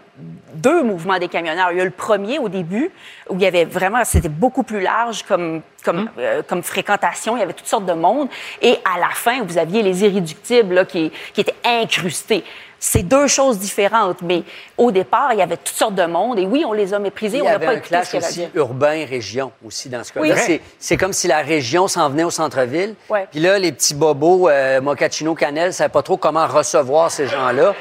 [0.54, 1.72] deux mouvements des camionneurs.
[1.72, 2.92] Il y a eu le premier au début,
[3.30, 6.10] où il y avait vraiment, c'était beaucoup plus large comme, comme, mmh.
[6.20, 7.38] euh, comme fréquentation.
[7.38, 8.28] Il y avait toutes sortes de monde.
[8.62, 12.44] Et à la fin, vous aviez les irréductibles là, qui, qui étaient incrustés
[12.86, 14.44] C'est deux choses différentes, mais
[14.78, 17.38] au départ, il y avait toutes sortes de monde, et oui, on les a méprisés,
[17.38, 18.48] Il y on n'a avait pas un écouté clash aussi dit.
[18.56, 20.34] urbain-région aussi dans ce cas-là.
[20.36, 20.42] Oui.
[20.46, 22.96] C'est- C'est comme si la région s'en venait au centre-ville.
[23.10, 23.26] Ouais.
[23.32, 27.26] Puis là, les petits bobos, euh, Mochaccino, Canel, ne savaient pas trop comment recevoir ces
[27.28, 27.74] gens-là.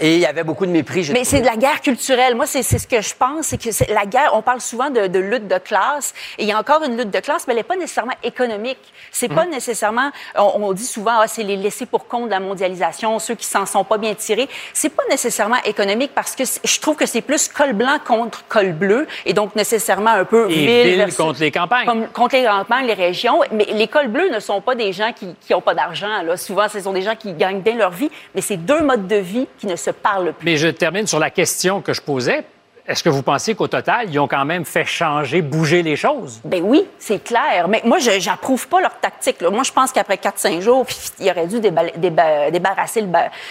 [0.00, 1.04] Et il y avait beaucoup de mépris.
[1.04, 1.16] j'ai Mm.
[1.16, 1.36] Mais trouvé.
[1.36, 2.34] c'est de la guerre culturelle.
[2.34, 4.30] Moi, c'est c'est ce que je pense, c'est que c'est la guerre.
[4.32, 7.10] On parle souvent de, de lutte de classe, et il y a encore une lutte
[7.10, 8.78] de classe, mais elle n'est pas nécessairement économique.
[9.12, 10.10] C'est pas nécessairement.
[10.34, 13.44] On, on dit souvent, ah, c'est les laissés pour compte de la mondialisation, ceux qui
[13.46, 14.45] s'en sont pas bien tirés.
[14.72, 18.72] C'est pas nécessairement économique parce que je trouve que c'est plus col blanc contre col
[18.72, 21.86] bleu, et donc nécessairement un peu Et ville ville versus- contre les campagnes.
[21.86, 23.40] comme- contre les campagnes, les régions.
[23.52, 26.22] Mais les cols bleus ne sont pas des gens qui n'ont pas d'argent.
[26.22, 26.36] Là.
[26.36, 29.16] Souvent, ce sont des gens qui gagnent bien leur vie, mais c'est deux modes de
[29.16, 30.44] vie qui ne se parlent plus.
[30.44, 32.44] Mais je termine sur la question que je posais.
[32.88, 36.40] Est-ce que vous pensez qu'au total, ils ont quand même fait changer, bouger les choses?
[36.44, 37.66] Ben oui, c'est clair.
[37.68, 39.40] Mais moi, je j'approuve pas leur tactique.
[39.40, 39.50] là.
[39.50, 40.86] Moi, je pense qu'après 4-5 jours,
[41.18, 43.08] il aurait dû déba- déba- débarrasser le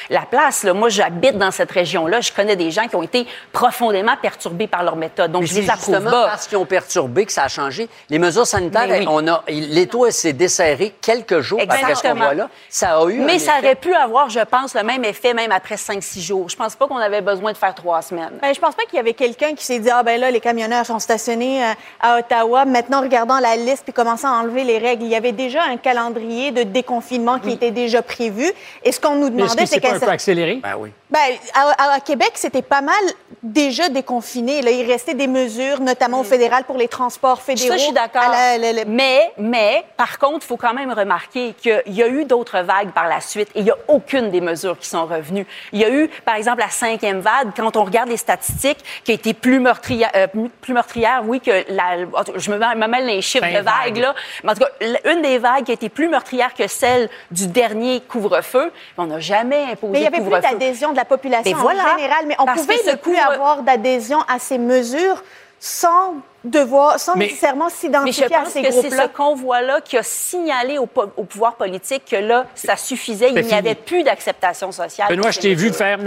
[0.09, 0.63] la place.
[0.63, 0.73] là.
[0.73, 2.21] Moi, j'habite dans cette région-là.
[2.21, 5.31] Je connais des gens qui ont été profondément perturbés par leur méthode.
[5.31, 6.27] Donc, Mais je les approuve justement pas.
[6.27, 7.89] parce qu'ils ont perturbé que ça a changé.
[8.09, 9.05] Les mesures sanitaires, oui.
[9.09, 12.13] on a, l'étau s'est desserré quelques jours après ce Exactement.
[12.21, 12.49] convoi-là.
[12.69, 13.65] Ça a eu Mais ça effet.
[13.67, 16.47] aurait pu avoir, je pense, le même effet même après 5-6 jours.
[16.49, 18.31] Je pense pas qu'on avait besoin de faire trois semaines.
[18.41, 20.39] Ben, je pense pas qu'il y avait quelqu'un qui s'est dit ah ben là les
[20.39, 22.65] camionneurs sont stationnés euh, à Ottawa.
[22.65, 25.03] Maintenant regardons la liste puis commençons à enlever les règles.
[25.03, 28.51] Il y avait déjà un calendrier de déconfinement qui était déjà prévu.
[28.83, 30.59] Et ce qu'on nous demandait que c'est pas qu'un un peu accéléré?
[30.61, 30.91] Ben oui.
[31.15, 31.37] Ben,
[31.77, 32.93] à, Québec, c'était pas mal
[33.41, 34.61] déjà déconfiné.
[34.61, 37.69] Là, il restait des mesures, notamment au fédéral pour les transports fédéraux.
[37.69, 38.23] Ça, je suis d'accord.
[38.23, 42.03] à la- la- la- Mais, mais, par contre, il faut quand même remarquer qu'il y
[42.03, 44.89] a eu d'autres vagues par la suite et il n'y a aucune des mesures qui
[44.89, 45.47] sont revenues.
[45.71, 49.11] Il y a eu, par exemple, la cinquième vague, quand on regarde les statistiques, qui
[49.11, 52.05] a été plus meurtrière, euh, plus meurtrière oui, que la.
[52.35, 53.97] Je me, mêle les chiffres de vagues, vague.
[53.97, 54.15] là.
[54.43, 57.47] Mais en tout cas, une des vagues qui a été plus meurtrière que celle du
[57.47, 60.41] dernier couvre-feu, on n'a jamais imposé Mais il y avait plus couvre-feu.
[60.41, 61.95] d'adhésion de la population Mais en voilà.
[61.97, 65.23] général, mais on Parce pouvait ne plus avoir d'adhésion à ces mesures
[65.59, 66.15] sans
[66.49, 69.03] devoir, sans Mais- nécessairement Mais je s'identifier à pense ces que c'est groupes-là.
[69.03, 73.31] ce convoi-là qui a signalé au, po- au pouvoir politique que là, ça suffisait.
[73.35, 75.07] Il n'y avait plus d'acceptation sociale.
[75.09, 75.97] Benoît, je t'ai vu faire...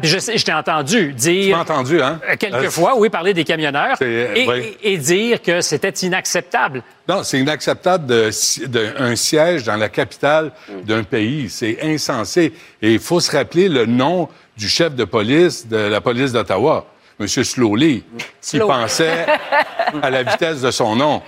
[0.00, 1.56] Puis je, t'ai entendu Tu dire...
[1.56, 2.20] m'as entendu, hein?
[2.28, 4.76] euh, Quelques Euh, fois, oui, parler des camionneurs C'est- et, oui.
[4.82, 6.82] et- et dire que c'était inacceptable.
[7.08, 8.30] Non, c'est inacceptable de,
[8.66, 10.52] de- un siège dans la capitale
[10.84, 11.48] d'un pays.
[11.50, 12.52] C'est insensé.
[12.82, 16.84] Et il faut se rappeler le nom du chef de police de la police d'Ottawa,
[17.20, 17.26] M.
[17.28, 18.02] Slowly,
[18.40, 19.26] qui pensait
[20.02, 21.22] à la vitesse de son nom.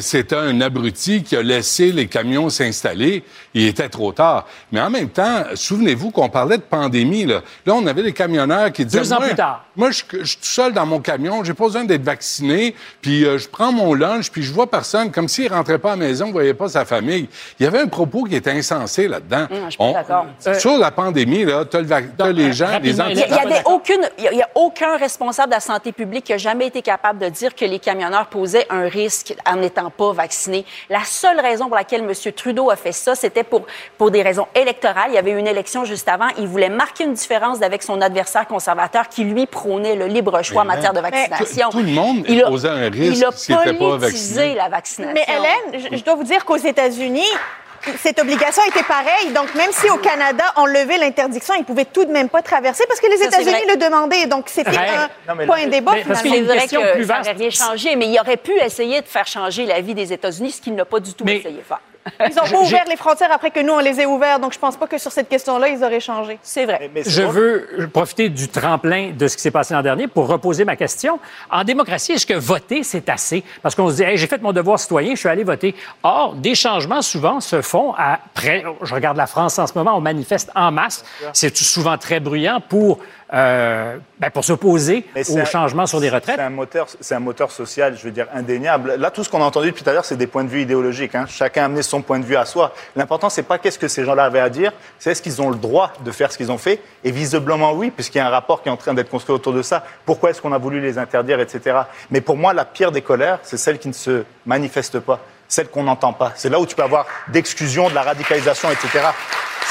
[0.00, 3.24] C'était un abruti qui a laissé les camions s'installer.
[3.54, 4.46] Il était trop tard.
[4.70, 7.26] Mais en même temps, souvenez-vous qu'on parlait de pandémie.
[7.26, 9.00] Là, là on avait des camionneurs qui disaient...
[9.00, 9.64] Deux ans Moi, plus tard.
[9.76, 13.24] Moi, je, je suis tout seul dans mon camion, j'ai pas besoin d'être vacciné, puis
[13.24, 16.04] euh, je prends mon lunch, puis je vois personne, comme s'il rentrait pas à la
[16.04, 17.28] maison, il voyait pas sa famille.
[17.58, 19.46] Il y avait un propos qui était insensé là-dedans.
[19.50, 20.26] je suis d'accord.
[20.58, 23.04] Sur la pandémie, là, t'as, le vac- t'as donc, les gens, les Il y a-
[23.06, 25.92] anti il y a, aucune, y a- il y a aucun responsable de la santé
[25.92, 29.56] publique qui a jamais été capable de dire que les camionneurs posaient un risque en
[29.56, 30.64] n'étant pas vaccinés.
[30.90, 32.12] La seule raison pour laquelle M.
[32.34, 33.62] Trudeau a fait ça, c'était pour,
[33.98, 35.06] pour des raisons électorales.
[35.10, 36.28] Il y avait eu une élection juste avant.
[36.38, 40.62] Il voulait marquer une différence avec son adversaire conservateur qui, lui, prônait le libre choix
[40.62, 41.68] en matière de vaccination.
[41.70, 44.54] Tout- tout le monde il a, posait un risque Il a pas politisé vacciné.
[44.54, 45.14] la vaccination.
[45.14, 47.26] Mais Hélène, je, je dois vous dire qu'aux États-Unis,
[48.02, 49.30] cette obligation était pareille.
[49.34, 52.84] Donc, même si au Canada, on levait l'interdiction, ils pouvaient tout de même pas traverser
[52.88, 54.26] parce que les États-Unis le demandaient.
[54.26, 54.76] Donc, c'était Ouais.
[54.76, 56.22] un Non, mais débat, Mais parce finalement.
[56.22, 57.26] qu'il y a C'est une vrai question que plus ça vaste.
[57.26, 60.52] n'aurait rien changé, mais il aurait pu essayer de faire changer la vie des États-Unis,
[60.52, 61.80] ce qu'il n'a pas du tout Mais- essayé de faire.
[62.20, 64.40] Ils ont J'ai- pas ouvert les frontières après que nous, on les ait ouvertes.
[64.40, 66.38] Donc, je pense pas que sur cette question-là, ils auraient changé.
[66.42, 66.90] C'est vrai.
[66.92, 70.64] Mais- Je veux profiter du tremplin de ce qui s'est passé l'an dernier pour reposer
[70.64, 71.20] ma question.
[71.50, 73.44] En démocratie, est-ce que voter, c'est assez?
[73.62, 75.74] Parce qu'on se dit, Hey, j'ai fait mon devoir citoyen, je suis allé voter.
[76.02, 78.64] Or, des changements souvent se font après.
[78.82, 81.04] Je regarde la France en ce moment, on manifeste en masse.
[81.32, 82.98] C'est souvent très bruyant pour,
[83.34, 86.36] euh, ben, pour s'opposer aux un- changements sur des retraites.
[86.36, 88.94] C'est un moteur, c'est un moteur social, je veux dire, indéniable.
[88.98, 90.62] Là, tout ce qu'on a entendu depuis tout à l'heure, c'est des points de vue
[90.62, 91.14] idéologiques.
[91.14, 91.24] hein.
[91.28, 92.72] Chacun a amené son point de vue à soi.
[92.96, 95.56] L'important, c'est pas qu'est-ce que ces gens-là avaient à dire, c'est est-ce qu'ils ont le
[95.56, 96.80] droit de faire ce qu'ils ont fait.
[97.04, 99.52] Et visiblement, oui, puisqu'il y a un rapport qui est en train d'être construit autour
[99.52, 99.82] de ça.
[100.04, 101.78] Pourquoi est-ce qu'on a voulu les interdire, etc.
[102.10, 105.68] Mais pour moi, la pire des colères, c'est celle qui ne se manifeste pas, celle
[105.68, 106.32] qu'on n'entend pas.
[106.36, 109.06] C'est là où tu peux avoir d'exclusion, de la radicalisation, etc.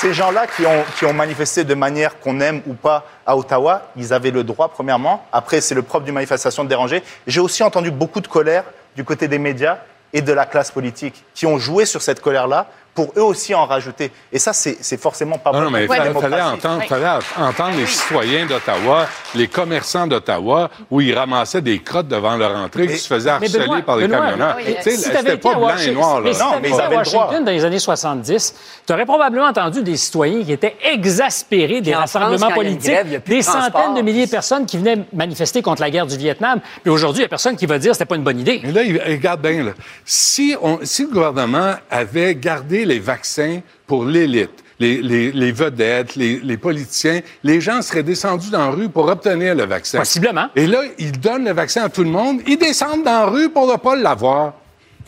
[0.02, 0.66] Ces gens-là qui
[1.06, 5.28] ont, manifesté de manière qu'on aime ou pas à Ottawa, ils avaient le droit, premièrement.
[5.32, 7.04] Après, c'est le propre d'une manifestation de déranger.
[7.28, 8.64] J'ai aussi entendu beaucoup de colère
[8.96, 9.78] du côté des médias
[10.12, 13.66] et de la classe politique qui ont joué sur cette colère-là pour eux aussi en
[13.66, 14.12] rajouter.
[14.34, 16.88] Et ça, c'est forcément pas Non, bon non, mais il fallait, entendre, Oui.
[16.88, 22.56] fallait entendre les citoyens d'Ottawa, les commerçants d'Ottawa, où ils ramassaient des crottes devant leur
[22.56, 24.56] entrée, qui se faisaient Mais harceler Benoît, par les Benoît, camionneurs.
[24.58, 26.22] oui, Tu sais, si C'était pas à blanc et Washington- noir.
[26.22, 26.36] mais Là.
[26.36, 27.24] si Non, mais ils à avaient le droit.
[27.26, 31.92] Washington dans les années 70, tu aurais probablement entendu des citoyens qui étaient exaspérés des
[31.94, 35.82] France, rassemblements politiques, grève, de des centaines de milliers de personnes qui venaient manifester contre
[35.82, 36.60] la guerre du Vietnam.
[36.84, 38.62] Puis aujourd'hui, il n'y a personne qui va dire que c'était pas une bonne idée.
[38.64, 39.72] Mais là, regarde bien, là.
[40.06, 46.16] Si, on, si le gouvernement avait gardé les vaccins pour l'élite, les, les- les vedettes,
[46.16, 50.00] les, les politiciens, les gens seraient descendus dans la rue pour obtenir le vaccin.
[50.00, 50.48] Possiblement.
[50.56, 52.42] Et là, ils donnent le vaccin à tout le monde.
[52.48, 54.54] Ils descendent dans la rue pour ne pas l'avoir.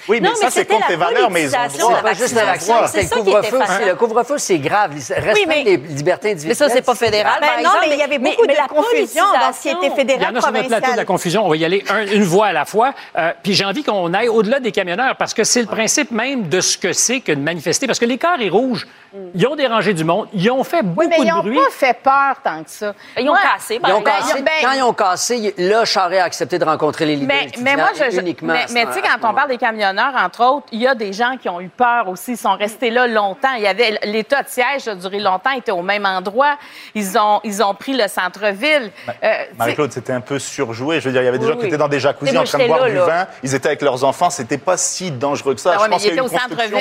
[0.09, 1.93] Oui, mais Non, ça, c'est contre tes valeurs, mais ils ont droit.
[1.93, 3.85] la Pas juste le vaccin, c'est c'est le qui était couvre-feu aussi.
[3.87, 4.91] Le couvre-feu, c'est grave.
[4.93, 6.57] Restreindre Oui, mais- les libertés individuelles.
[6.59, 7.77] Mais ça, c'est pas fédéral, Ben par non, exemple.
[7.87, 9.85] mais il y avait beaucoup mais de la confusion dans ce qui était politisation- Il
[9.85, 11.45] y fédéral en a sur notre plateau de la confusion.
[11.45, 12.93] On va y aller un- une voix à la fois.
[13.17, 16.47] Euh, puis j'ai envie qu'on aille au-delà des camionneurs parce que c'est le principe même
[16.49, 17.87] de ce que c'est que de manifester.
[17.87, 18.87] Parce que les carrés rouges,
[19.35, 21.55] ils ont dérangé du monde, ils ont fait beaucoup Oui, mais ils de n'ont bruit.
[21.57, 22.93] pas fait peur tant que ça.
[23.19, 24.19] Ils ont cassé, Ils par ont exemple.
[24.27, 24.41] cassé.
[24.41, 27.89] ben- Quand ils ont cassé, là, Charest a accepté de rencontrer les leaders Mais, moi,
[27.95, 28.53] je, uniquement.
[28.71, 31.37] mais, tu sais, quand on parle des camionneurs, entre autres, il y a des gens
[31.41, 32.31] qui ont eu peur aussi.
[32.31, 33.53] Ils sont restés là longtemps.
[33.57, 35.51] Il y avait l'état de siège a duré longtemps.
[35.51, 36.57] Ils étaient au même endroit.
[36.95, 38.91] Ils ont, ils ont pris le centre-ville.
[39.23, 40.99] Euh, Marie-Claude, c'était un peu surjoué.
[40.99, 41.67] Je veux dire, il y avait des Oui, gens qui oui.
[41.67, 43.05] étaient dans des jacuzzis en train de boire là, du là.
[43.05, 43.27] vin.
[43.43, 44.29] Ils étaient avec leurs enfants.
[44.29, 45.73] C'était pas si dangereux que ça.
[45.73, 46.23] Je pense ils qu'il y a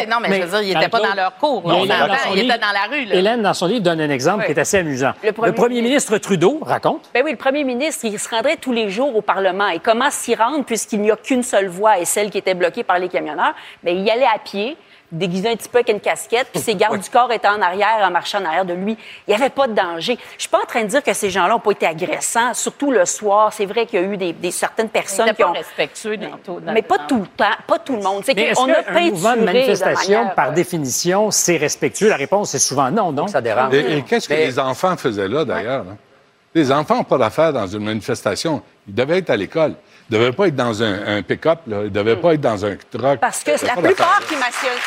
[0.05, 0.07] eu.
[0.09, 1.63] Non, mais, je veux dire, ils n'étaient pas dans leur cours.
[2.25, 3.05] Il s'entend, dans son ils livre- étaient dans la rue.
[3.07, 3.15] Là.
[3.15, 4.47] Hélène, dans son livre, donne un exemple Oui.
[4.47, 5.13] qui est assez amusant.
[5.23, 8.73] Le premier premier ministre Trudeau raconte Ben oui, le premier ministre, il se rendrait tous
[8.73, 9.69] les jours au Parlement.
[9.69, 12.83] Et comment s'y rendre puisqu'il n'y a qu'une seule voie et celle qui était bloquée
[12.85, 13.55] par les camionneurs?
[13.83, 14.77] Ben, il y allait à pied,
[15.11, 17.99] déguisé un petit peu avec une casquette, puis ses gardes du corps étaient en arrière,
[18.03, 18.97] en marchant en arrière de lui.
[19.29, 20.17] Il n'y avait pas de danger.
[20.39, 22.91] Je suis pas en train de dire que ces gens-là n'ont pas été agressants, surtout
[22.91, 23.53] le soir.
[23.53, 25.53] C'est vrai qu'il y a eu des, des certaines personnes qui pas ont...
[25.53, 26.61] respectueux dans tout.
[26.61, 28.23] dans- Mais pas dans- tout le temps, pas tout le monde.
[28.25, 31.59] C'est Mais est-ce qu'on a qu'un mouvement de peinturé manifestation, manière, par euh, définition, c'est
[31.59, 32.09] respectueux?
[32.13, 33.27] La réponse est souvent non, non?
[33.27, 33.73] Ça dérange.
[33.73, 35.85] Et, et qu'est-ce que Mais- les enfants faisaient là, d'ailleurs?
[35.91, 35.97] hein?
[36.55, 38.61] Les enfants n'ont pas d'affaires dans une manifestation.
[38.87, 39.73] Ils devaient être à l'école.
[40.11, 41.61] Ils ne devaient pas être dans un, un pick-up.
[41.67, 43.19] Ils ne devaient pas être dans un truck.
[43.19, 44.83] Parce que Ils la plupart qui mentionnent.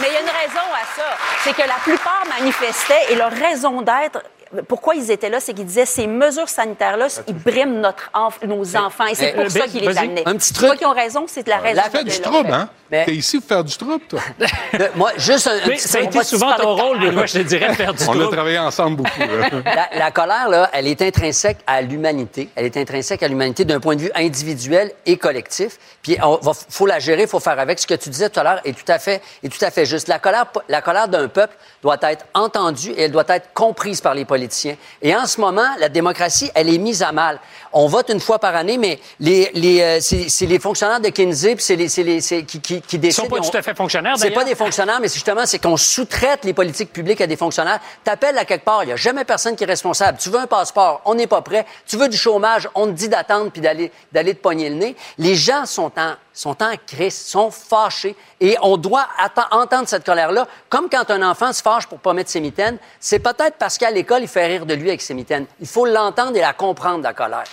[0.00, 1.02] Mais il y a une raison à ça.
[1.44, 4.22] C'est que la plupart manifestaient et leur raison d'être.
[4.68, 8.76] Pourquoi ils étaient là, c'est qu'ils disaient ces mesures sanitaires-là, ils briment notre enf- nos
[8.76, 9.06] enfants.
[9.06, 10.22] Et c'est pour ça qu'ils les amenaient.
[10.26, 10.78] Un petit truc.
[10.78, 11.80] qu'ils ont raison, c'est la raison.
[11.84, 12.54] Tu fais de du trouble, fait.
[12.54, 12.68] hein?
[12.90, 14.20] Mais- T'es ici pour faire du trouble, toi.
[14.74, 17.38] De- moi, juste un, petit ça a été Moi, souvent ton rôle, Benoît, je te
[17.38, 18.30] dirais, de faire du On a trouble.
[18.34, 19.10] travaillé ensemble beaucoup.
[19.64, 22.50] La, la colère, là, elle est intrinsèque à l'humanité.
[22.54, 25.78] Elle est intrinsèque à l'humanité d'un point de vue individuel et collectif.
[26.02, 27.78] Puis, on va, faut la gérer, faut faire avec.
[27.78, 29.86] Ce que tu disais tout à l'heure est tout à fait, est tout à fait
[29.86, 30.08] juste.
[30.08, 34.14] La colère, la colère d'un peuple doit être entendue et elle doit être comprise par
[34.14, 34.76] les politiciens.
[35.00, 37.38] Et en ce moment, la démocratie, elle est mise à mal.
[37.72, 41.54] On vote une fois par année, mais les, les, euh, c'est, les fonctionnaires de Kinsey,
[41.54, 43.24] puis c'est les, c'est les, c'est- qui, qui, qui Ils décident.
[43.24, 45.76] sont pas tout à fait fonctionnaires, c'est pas des fonctionnaires, mais c'est justement, c'est qu'on
[45.76, 47.80] sous-traite les politiques publiques à des fonctionnaires.
[48.04, 50.18] T'appelles à quelque part, il n'y a jamais personne qui est responsable.
[50.18, 51.64] Tu veux un passeport, on n'est pas prêt.
[51.86, 54.96] Tu veux du chômage, on te dit d'attendre puis d'aller, d'aller te pogner le nez.
[55.18, 58.16] Les gens sont en, sont en crise, sont fâchés.
[58.40, 59.06] Et on doit
[59.50, 60.46] entendre cette colère-là.
[60.68, 63.90] Comme quand un enfant se fâche pour pas mettre ses mitaines, c'est peut-être parce qu'à
[63.90, 65.46] l'école, il fait rire de lui avec ses mitaines.
[65.60, 67.44] Il faut l'entendre et la comprendre, la colère.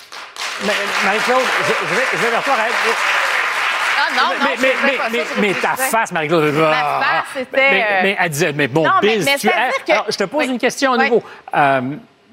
[0.66, 0.74] Mais-
[1.06, 2.54] Marie-Claude, je, je vais, je vais vers toi.
[2.56, 2.72] Raël.
[4.02, 4.46] Ah non, non,
[5.42, 6.54] mais, pas ta face, Marie-Claude.
[6.54, 9.38] Ma ah, face, c'était, Mais, euh, mais elle disait, mais bon, Non, mais- Biz, mais
[9.38, 9.52] tu es-
[9.86, 10.52] que- Alors, je te pose Oui.
[10.52, 11.10] une question à Oui.
[11.10, 11.24] nouveau.
[11.56, 11.82] Euh,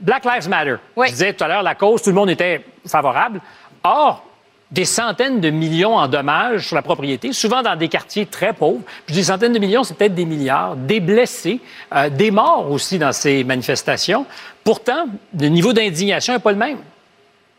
[0.01, 0.77] Black Lives Matter.
[0.95, 1.07] Oui.
[1.09, 3.41] Je disais tout à l'heure, la cause, tout le monde était favorable.
[3.83, 4.25] Or,
[4.71, 8.83] des centaines de millions en dommages sur la propriété, souvent dans des quartiers très pauvres.
[9.07, 11.61] Puis des centaines de millions, c'est peut-être des milliards, des blessés,
[11.95, 14.27] euh, des morts aussi dans ces manifestations.
[14.65, 15.07] Pourtant,
[15.39, 16.79] le niveau d'indignation n'est pas le même.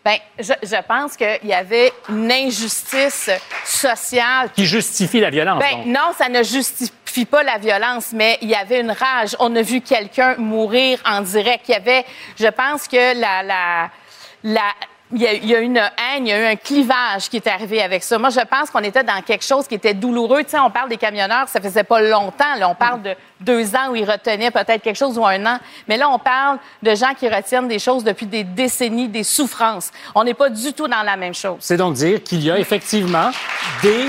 [0.04, 3.30] Ben, je, je pense qu'il y avait une injustice
[3.66, 5.62] sociale Qui justifie la violence.
[5.62, 5.86] Donc.
[5.86, 9.36] non, ça ne justifie pas la violence, mais il y avait une rage.
[9.40, 11.66] On a vu quelqu'un mourir en direct.
[11.68, 12.06] Il y avait,
[12.40, 13.90] je pense que la, la,
[14.44, 14.62] la,
[15.14, 17.82] il y, a, il une haine, il y a eu un clivage qui est arrivé
[17.82, 18.18] avec ça.
[18.18, 20.44] Moi, je pense qu'on était dans quelque chose qui était douloureux.
[20.44, 22.56] Tu sais, on parle des camionneurs, ça faisait pas longtemps.
[22.58, 25.60] Là, on parle de deux ans où ils retenaient peut-être quelque chose ou un an.
[25.88, 29.92] Mais là, on parle de gens qui retiennent des choses depuis des décennies, des souffrances.
[30.14, 31.58] On n'est pas du tout dans la même chose.
[31.60, 33.32] C'est donc dire qu'il y a effectivement
[33.82, 34.08] des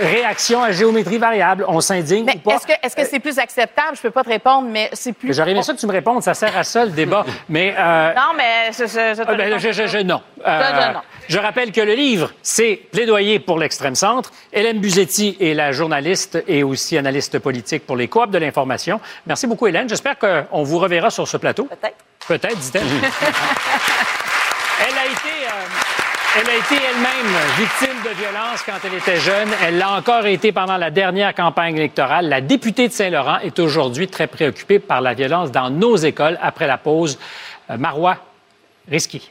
[0.00, 1.64] réactions à géométrie variable.
[1.68, 2.54] On s'indigne ou pas?
[2.56, 3.96] est-ce que est-ce que c'est plus acceptable?
[3.96, 5.34] Je peux pas te répondre, mais c'est plus.
[5.34, 7.24] J'aurais aimé ça que tu me répondes, ça sert à ça le débat.
[7.48, 10.20] Mais euh, Non, mais je, je, je te ah, ben, je, je- je- non.
[10.38, 11.00] je- non.
[11.28, 14.30] je rappelle que le livre, c'est Plaidoyer pour l'extrême centre.
[14.52, 19.00] Hélène Buzetti est la journaliste et aussi analyste politique pour les coop de l'information.
[19.26, 19.88] Merci beaucoup, Hélène.
[19.88, 21.64] J'espère qu'on vous reverra sur ce plateau.
[21.64, 21.96] Peut-être.
[22.26, 22.82] Peut-être, dit-elle.
[24.80, 25.34] Elle a été.
[25.46, 29.48] euh, Elle a été elle-même victime de violence quand elle était jeune.
[29.62, 32.28] Elle l'a encore été pendant la dernière campagne électorale.
[32.28, 36.66] La députée de Saint-Laurent est aujourd'hui très préoccupée par la violence dans nos écoles après
[36.66, 37.18] la pause.
[37.70, 38.18] Euh, Marois
[38.90, 39.30] Risky.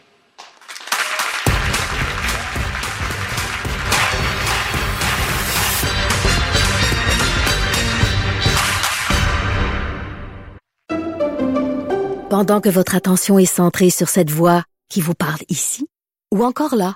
[12.30, 15.88] Pendant que votre attention est centrée sur cette voix qui vous parle ici,
[16.34, 16.96] ou encore là,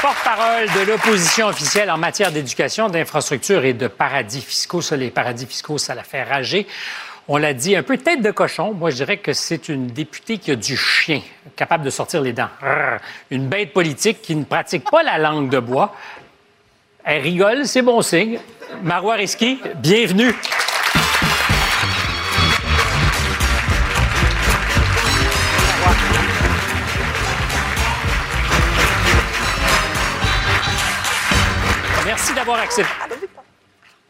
[0.00, 4.80] Porte-parole de l'opposition officielle en matière d'éducation, d'infrastructure et de paradis fiscaux.
[4.80, 6.66] Ça, les paradis fiscaux, ça la fait rager.
[7.26, 8.74] On l'a dit, un peu tête de cochon.
[8.74, 11.20] Moi, je dirais que c'est une députée qui a du chien,
[11.56, 12.48] capable de sortir les dents.
[13.30, 15.94] Une bête politique qui ne pratique pas la langue de bois.
[17.04, 18.38] Elle rigole, c'est bon signe.
[18.82, 20.34] Marois Risky, bienvenue.
[32.48, 32.90] D'avoir accepté.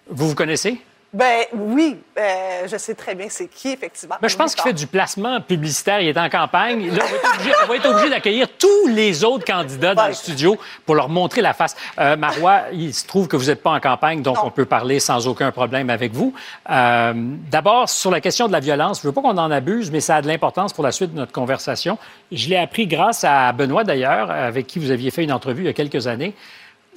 [0.09, 0.81] Vous vous connaissez?
[1.11, 4.17] Ben oui, euh, je sais très bien c'est qui, effectivement.
[4.21, 6.03] Ben, je pense qu'il fait du placement publicitaire.
[6.03, 6.91] Il est en campagne.
[6.95, 10.07] Là, on va être obligé, on va être obligé d'accueillir tous les autres candidats dans
[10.07, 11.75] le studio pour leur montrer la face.
[11.99, 15.01] Euh, Marois, il se trouve que vous n'êtes pas en campagne, donc on peut parler
[15.01, 16.35] sans aucun problème avec vous.
[16.69, 17.15] Euh,
[17.51, 20.01] D'abord, sur la question de la violence, je ne veux pas qu'on en abuse, mais
[20.01, 21.97] ça a de l'importance pour la suite de notre conversation.
[22.31, 25.67] Je l'ai appris grâce à Benoît, d'ailleurs, avec qui vous aviez fait une entrevue il
[25.67, 26.35] y a quelques années.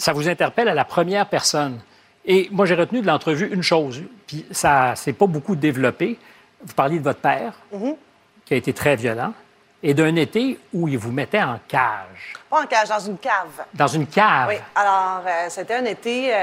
[0.01, 1.79] Ça vous interpelle à la première personne.
[2.25, 6.17] Et moi, j'ai retenu de l'entrevue une chose, puis ça s'est pas beaucoup développé.
[6.63, 7.95] Vous parliez de votre père, Mhm.
[8.43, 9.31] qui a été très violent,
[9.83, 12.33] et d'un été où il vous mettait en cage.
[12.49, 13.63] Pas en cage, dans une cave.
[13.75, 14.47] Dans une cave?
[14.49, 16.37] Oui, alors euh, c'était un été euh,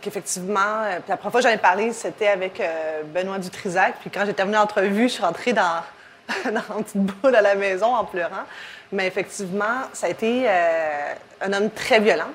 [0.00, 2.62] qu'effectivement, euh, la première fois que j'en ai parlé, c'était avec
[3.14, 3.96] Benoît Dutrisac.
[4.00, 5.82] Puis quand j'ai terminé l'entrevue, je suis rentrée dans,
[6.46, 8.44] dans une petite boule à la maison en pleurant.
[8.92, 12.30] Mais effectivement, ça a été un homme très violent,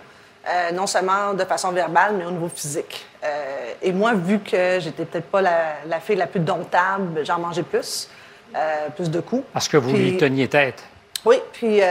[0.50, 3.06] euh, non seulement de façon verbale, mais au niveau physique.
[3.24, 7.40] Euh, et moi, vu que j'étais peut-être pas la, la fille la plus domptable, j'en
[7.40, 8.10] mangeais plus,
[8.56, 9.44] euh, plus de coups.
[9.54, 10.84] Parce que vous Puis- lui teniez tête.
[11.26, 11.82] oui, puis,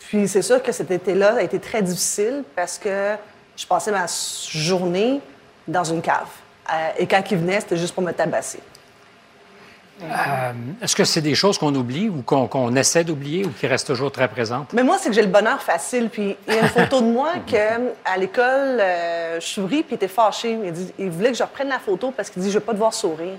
[0.00, 3.14] puis c'est sûr que cet été-là a été très difficile parce que
[3.56, 4.06] je passais ma
[4.50, 5.20] journée
[5.66, 6.28] dans une cave.
[6.98, 8.58] Et quand il venait, c'était juste pour me tabasser.
[10.02, 13.86] Euh, Est-ce que c'est des choses qu'on oublie ou qu'on essaie d'oublier ou qui restent
[13.86, 14.72] toujours très présentes?
[14.74, 16.10] Mais moi, c'est que j'ai le bonheur facile.
[16.10, 17.56] Puis il y a une photo de moi que
[18.04, 20.58] à l'école, euh, je souris, puis il était fâché.
[20.64, 22.72] Il, dit, il voulait que je reprenne la photo parce qu'il dit, je veux pas
[22.72, 23.38] te voir sourire.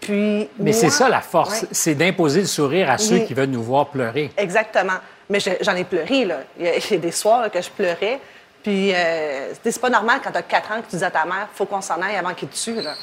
[0.00, 1.68] Puis Mais c'est ça la force, Ouais.
[1.70, 3.24] c'est d'imposer le sourire à ceux Oui.
[3.26, 4.30] qui veulent nous voir pleurer.
[4.36, 4.98] Exactement.
[5.30, 6.38] Mais je- j'en ai pleuré, là.
[6.58, 8.20] Il y a, il y a des soirs là, que je pleurais.
[8.62, 11.24] Puis, euh, c'est pas normal quand tu as 4 ans que tu dis à ta
[11.24, 12.94] mère, faut qu'on s'en aille avant qu'il te tue, là.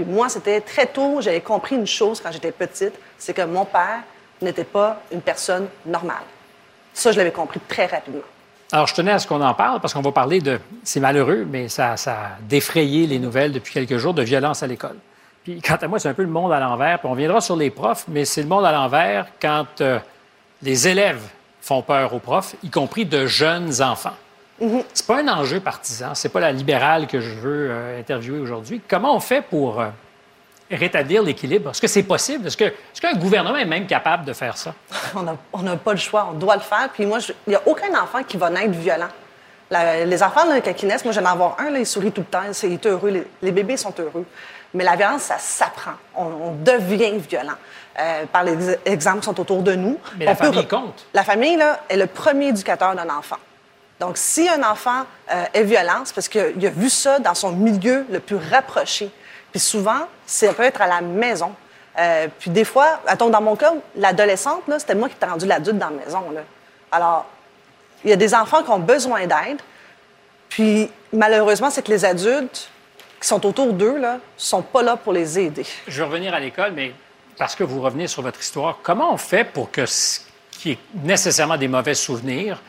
[0.00, 3.66] Puis moi, c'était très tôt, j'avais compris une chose quand j'étais petite, c'est que mon
[3.66, 4.00] père
[4.40, 6.22] n'était pas une personne normale.
[6.94, 8.22] Ça, je l'avais compris très rapidement.
[8.72, 10.58] Alors, je tenais à ce qu'on en parle parce qu'on va parler de.
[10.84, 14.66] C'est malheureux, mais ça, ça a défrayé les nouvelles depuis quelques jours de violence à
[14.66, 14.96] l'école.
[15.42, 16.98] Puis, quant à moi, c'est un peu le monde à l'envers.
[16.98, 19.98] Puis, on viendra sur les profs, mais c'est le monde à l'envers quand euh,
[20.62, 21.28] les élèves
[21.60, 24.16] font peur aux profs, y compris de jeunes enfants.
[24.92, 26.14] C'est pas un enjeu partisan.
[26.14, 28.80] C'est pas la libérale que je veux euh, interviewer aujourd'hui.
[28.86, 29.88] Comment on fait pour euh,
[30.70, 31.70] rétablir l'équilibre?
[31.70, 32.46] Est-ce que c'est possible?
[32.46, 34.74] Est-ce que- est-ce qu'un gouvernement est même capable de faire ça?
[35.52, 36.88] On n'a pas le choix, on doit le faire.
[36.92, 39.08] Puis moi, il n'y a aucun enfant qui va naître violent.
[39.70, 42.12] La- les enfants, là, quand ils naissent, moi, j'aime en avoir un, là, il sourit
[42.12, 44.26] tout le temps, il est heureux, les, les bébés sont heureux.
[44.74, 45.92] Mais la violence, ça s'apprend.
[46.14, 47.54] On, on devient violent.
[47.98, 49.98] Euh, par les ex- exemples qui sont autour de nous.
[50.16, 51.06] Mais la On peut famille compte.
[51.12, 53.36] La famille, là, est le premier éducateur d'un enfant.
[54.00, 57.52] Donc, si un enfant euh, est violent, c'est parce qu'il a vu ça dans son
[57.52, 59.10] milieu le plus rapproché.
[59.50, 61.52] Puis souvent, ça peut être à la maison.
[61.98, 65.90] Euh, puis des fois, dans mon cas, l'adolescente, c'était moi qui t'ai rendu l'adulte dans
[65.90, 66.22] la maison.
[66.90, 67.26] Alors,
[68.02, 69.60] il y a des enfants qui ont besoin d'aide.
[70.48, 72.70] Puis malheureusement, c'est que les adultes
[73.20, 75.66] qui sont autour d'eux ne sont pas là pour les aider.
[75.86, 76.94] Je vais revenir à l'école, mais
[77.36, 80.20] parce que vous revenez sur votre histoire, comment on fait pour que ce
[80.52, 82.62] qui est nécessairement des mauvais souvenirs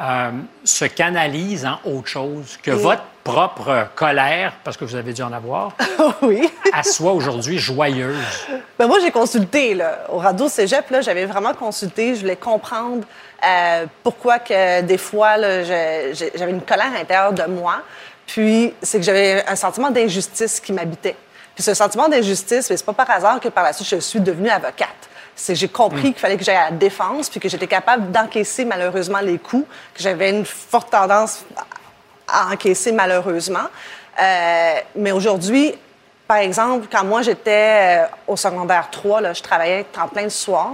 [0.00, 0.30] euh,
[0.64, 5.32] se canalise en autre chose que votre propre colère, parce que vous avez dû en
[5.32, 5.72] avoir,
[6.22, 6.50] oui.
[6.72, 8.46] à soit aujourd'hui joyeuse?
[8.78, 9.74] Ben moi, j'ai consulté.
[9.74, 10.06] Là.
[10.10, 12.14] Au radeau cégep, là, j'avais vraiment consulté.
[12.14, 13.04] Je voulais comprendre
[13.46, 17.76] euh, pourquoi que des fois, j'avais une colère à l'intérieur de moi.
[18.26, 21.16] Puis, c'est que j'avais un sentiment d'injustice qui m'habitait.
[21.54, 24.48] Puis ce sentiment d'injustice, c'est pas par hasard que par la suite, je suis devenue
[24.48, 24.88] avocate.
[25.36, 29.20] J'ai compris qu'il fallait que j'aille à la défense, puis que j'étais capable d'encaisser malheureusement
[29.20, 31.44] les coups, que j'avais une forte tendance
[32.28, 33.68] à encaisser malheureusement.
[34.20, 35.74] Euh, mais aujourd'hui,
[36.26, 40.30] par exemple, quand moi j'étais euh, au secondaire 3, là, je travaillais en plein le
[40.30, 40.70] soir.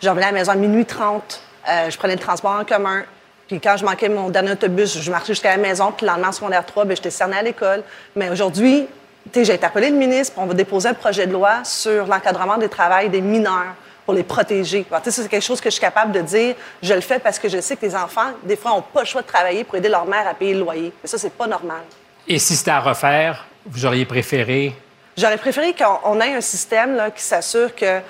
[0.00, 1.42] Je revenais à la maison à minuit 30.
[1.68, 3.02] Euh, je prenais le transport en commun.
[3.48, 5.92] Puis quand je manquais mon dernier autobus, je marchais jusqu'à la maison.
[5.92, 7.82] Puis le lendemain, en secondaire 3, ben, j'étais cernée à l'école.
[8.16, 8.86] Mais aujourd'hui,
[9.34, 10.34] j'ai interpellé le ministre.
[10.38, 13.74] On va déposer un projet de loi sur l'encadrement des travails des mineurs
[14.04, 14.84] pour les protéger.
[14.90, 16.54] Alors, tu sais, c'est quelque chose que je suis capable de dire.
[16.82, 19.06] Je le fais parce que je sais que les enfants, des fois, n'ont pas le
[19.06, 20.92] choix de travailler pour aider leur mère à payer le loyer.
[21.02, 21.80] Mais ça, c'est pas normal.
[22.28, 24.74] Et si c'était à refaire, vous auriez préféré?
[25.16, 28.02] J'aurais préféré qu'on on ait un système là, qui s'assure qu'il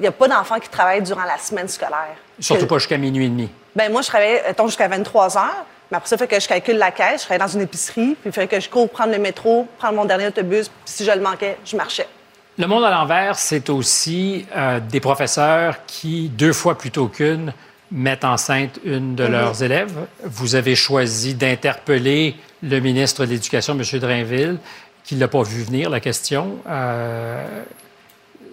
[0.00, 2.16] n'y a pas d'enfants qui travaillent durant la semaine scolaire.
[2.40, 3.50] surtout Que- pas jusqu'à minuit et demi?
[3.76, 5.64] Ben moi, je travaillais, jusqu'à 23 heures.
[5.90, 7.22] Mais après ça, il fait que je calcule la caisse.
[7.22, 8.16] Je travaillais dans une épicerie.
[8.20, 10.68] Puis il fait que je cours prendre le métro, prendre mon dernier autobus.
[10.68, 12.06] Puis si je le manquais, je marchais.
[12.60, 17.54] Le monde à l'envers, c'est aussi euh, des professeurs qui, deux fois plutôt qu'une,
[17.90, 19.30] mettent enceinte une de Mhm.
[19.32, 19.94] leurs élèves.
[20.24, 23.98] Vous avez choisi d'interpeller le ministre de l'Éducation, M.
[23.98, 24.58] Drainville,
[25.04, 26.56] qui ne l'a pas vu venir, la question.
[26.68, 27.62] Euh,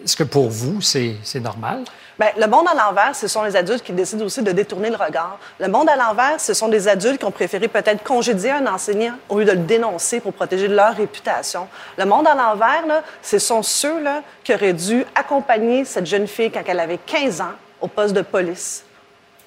[0.06, 1.80] Est-ce que pour vous, c'est c'est normal?
[2.20, 4.96] Ben, le monde à l'envers, ce sont les adultes qui décident aussi de détourner le
[4.96, 5.38] regard.
[5.60, 9.14] Le monde à l'envers, ce sont des adultes qui ont préféré peut-être congédier un enseignant
[9.30, 11.68] au lieu de le dénoncer pour protéger leur réputation.
[11.96, 16.50] Le monde à l'envers, là, ce sont ceux-là qui auraient dû accompagner cette jeune fille
[16.50, 18.84] quand elle avait 15 ans au poste de police.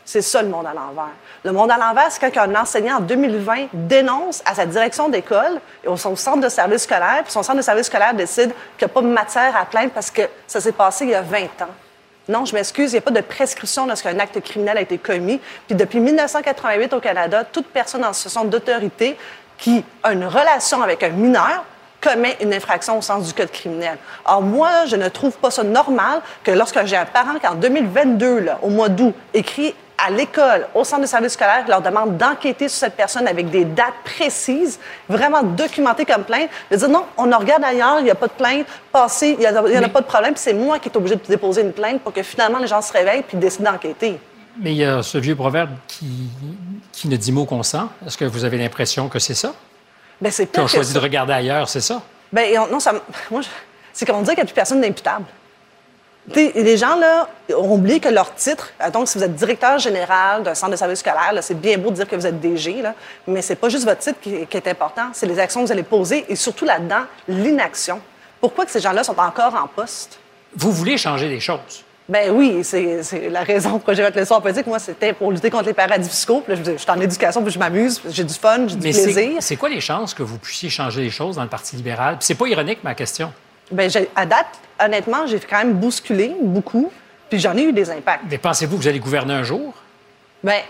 [0.04, 1.14] C'est ça le monde à l'envers.
[1.44, 5.60] Le monde à l'envers, c'est quand un enseignant en 2020 dénonce à sa direction d'école
[5.82, 8.86] et au son centre de service scolaire, puis son centre de service scolaire décide qu'il
[8.86, 11.22] n'y a pas de matière à plaindre parce que ça s'est passé il y a
[11.22, 11.74] 20 ans.
[12.28, 15.40] Non, je m'excuse, il n'y a pas de prescription lorsqu'un acte criminel a été commis.
[15.66, 19.16] Puis depuis 1988 au Canada, toute personne en situation d'autorité
[19.58, 21.64] qui a une relation avec un mineur
[22.00, 23.98] commet une infraction au sens du code criminel.
[24.24, 27.54] Alors moi, je ne trouve pas ça normal que lorsque j'ai un parent qui en
[27.54, 29.74] 2022, là, au mois d'août, écrit
[30.06, 33.64] à l'école, au centre de service scolaire, leur demande d'enquêter sur cette personne avec des
[33.64, 34.78] dates précises,
[35.08, 38.26] vraiment documentées comme plainte, de dire non, on en regarde ailleurs, il n'y a pas
[38.28, 40.32] de plainte, passez, il n'y en a, il y en a Mais- pas de problème,
[40.34, 42.80] puis c'est moi qui est obligé de déposer une plainte pour que finalement les gens
[42.82, 44.18] se réveillent puis décident d'enquêter.
[44.60, 46.06] Mais il y a ce vieux proverbe qui,
[46.92, 47.88] qui ne dit mot consent.
[48.06, 49.52] Est-ce que vous avez l'impression que c'est ça?
[50.20, 50.98] Ben, c'est Qui pire ont que choisi ça.
[50.98, 52.02] de regarder ailleurs, c'est ça?
[52.36, 52.92] Et on- non, ça,
[53.30, 53.48] moi, je-
[53.92, 55.24] c'est qu'on dit qu'il n'y a plus personne d'imputable.
[56.34, 60.54] Les gens, là, ont oublié que leur titre, donc si vous êtes directeur général d'un
[60.54, 62.94] centre de service scolaire, là, c'est bien beau de dire que vous êtes DG, là,
[63.26, 65.72] mais c'est pas juste votre titre qui, qui est important, c'est les actions que vous
[65.72, 68.00] allez poser et surtout là-dedans, l'inaction.
[68.40, 70.18] Pourquoi que ces gens-là sont encore en poste?
[70.54, 71.84] Vous voulez changer les choses.
[72.08, 74.66] Ben oui, c'est la raison pour j'ai fait le soir politique.
[74.66, 76.40] Moi, c'était pour lutter contre les paradis fiscaux.
[76.40, 78.82] Puis là, je, je suis en éducation, puis je m'amuse, j'ai du fun, j'ai du
[78.86, 79.36] Mais plaisir.
[79.40, 82.16] c'est quoi les chances que vous puissiez changer les choses dans le Parti libéral?
[82.18, 83.32] Puis c'est pas ironique, ma question.
[83.70, 84.46] Ben, j'ai- à date,
[84.82, 86.90] honnêtement, j'ai quand même bousculé beaucoup,
[87.28, 88.24] puis j'en ai eu des impacts.
[88.30, 89.72] Mais pensez-vous que vous allez gouverner un jour?
[90.42, 90.60] Ben,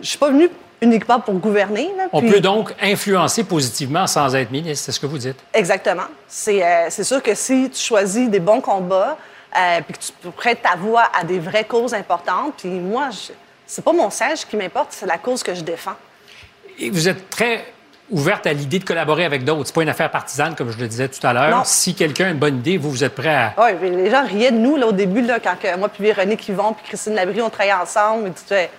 [0.00, 0.48] je suis pas venue
[0.80, 1.90] uniquement pour gouverner.
[1.96, 5.38] Là, On puis- peut donc influencer positivement sans être ministre, c'est ce que vous dites.
[5.52, 6.04] Exactement.
[6.28, 9.16] C'est euh, sûr que si tu choisis des bons combats,
[9.56, 13.32] euh, puis que tu prêtes ta voix à des vraies causes importantes, puis moi, je-
[13.66, 15.96] c'est pas mon siège qui m'importe, c'est la cause que je défends.
[16.78, 17.64] Et vous êtes très
[18.10, 19.66] ouverte à l'idée de collaborer avec d'autres.
[19.66, 21.64] C'est pas une affaire partisane, comme je le disais tout à l'heure.
[21.64, 23.54] Si quelqu'un a une bonne idée, vous, vous êtes prêt à...
[23.58, 26.46] Oui, les gens riaient de nous là, au début, là, quand que moi puis Véronique
[26.48, 28.26] Yvon puis Christine Labrie, on travaillait ensemble.
[28.28, 28.70] Ils disaient,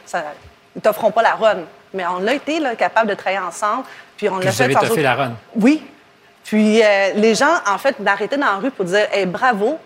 [0.75, 1.57] ils t'offront pas la run.
[1.93, 3.83] Mais on a été là, capable de travailler ensemble.
[4.17, 5.31] Puis on l'a vous fait avez sans toffé autre- la run.
[5.55, 5.83] Oui.
[6.43, 9.79] Puis euh, les gens, en fait, d'arrêter dans la rue pour dire hey, bravo,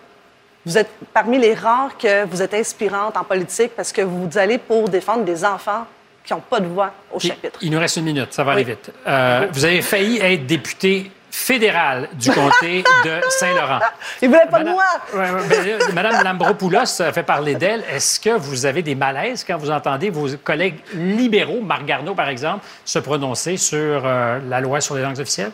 [0.65, 4.57] vous êtes parmi les rares que vous êtes inspirantes en politique parce que vous allez
[4.57, 5.85] pour défendre des enfants
[6.29, 7.57] qui n'ont pas de voix au chapitre.
[7.63, 8.91] Il nous reste une minute, ça va aller vite.
[9.07, 13.79] Euh, vous avez failli être député fédéral du comté de Saint-Laurent.
[14.21, 14.83] Ils voulaient pas de moi.
[15.11, 17.83] Ben là, Madame Lambropoulos a fait parler d'elle.
[17.91, 22.29] Est-ce que vous avez des malaises quand vous entendez vos collègues libéraux, Marc Garneau par
[22.29, 25.51] exemple, se prononcer sur euh, la loi sur les langues officielles?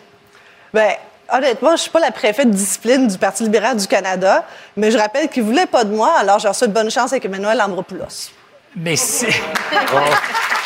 [0.74, 0.92] Ben,
[1.32, 4.44] honnêtement, je suis pas la préfète de discipline du Parti libéral du Canada,
[4.76, 7.24] mais je rappelle qu'ils voulaient pas de moi, alors j'ai reçu de bonne chance avec
[7.24, 8.32] Emmanuel Ambropoulos.
[8.76, 9.30] Mais c'est...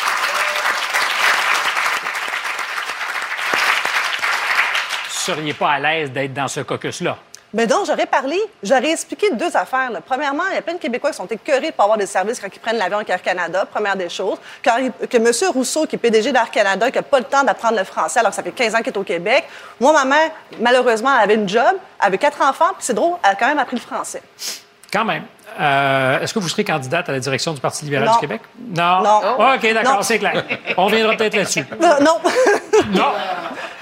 [5.34, 7.16] seriez pas à l'aise d'être dans ce caucus-là?
[7.52, 9.90] Mais donc, j'aurais parlé, j'aurais expliqué deux affaires.
[9.90, 10.00] là.
[10.00, 12.38] Premièrement, il y a plein de Québécois qui sont écœurés de pas avoir des services
[12.38, 14.38] quand ils prennent l'avion avec Air Canada, première des choses.
[14.64, 15.32] Quand il- que M.
[15.52, 18.30] Rousseau, qui est PDG d'Air Canada, qui n'a pas le temps d'apprendre le français alors
[18.30, 19.44] que ça fait 15 ans qu'il est au Québec.
[19.80, 21.64] Moi, ma mère, malheureusement, elle avait une job,
[22.00, 24.22] elle avait quatre enfants, puis c'est drôle, elle a quand même appris le français.
[24.92, 25.24] Quand même.
[25.60, 28.12] Euh, Est-ce que vous serez candidate à la direction du Parti libéral Non.
[28.14, 28.42] du Québec?
[28.60, 29.00] Non?
[29.02, 29.20] Non.
[29.40, 30.02] Oh, OK, d'accord, Non.
[30.02, 30.44] c'est clair.
[30.76, 31.64] On reviendra peut-être là-dessus.
[31.82, 32.18] Euh, non?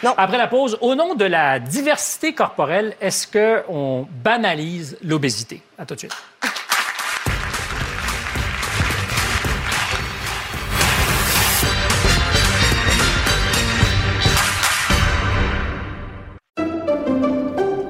[0.02, 0.14] Non.
[0.16, 5.60] Après la pause, au nom de la diversité corporelle, est-ce qu'on banalise l'obésité?
[5.76, 6.14] À tout de suite.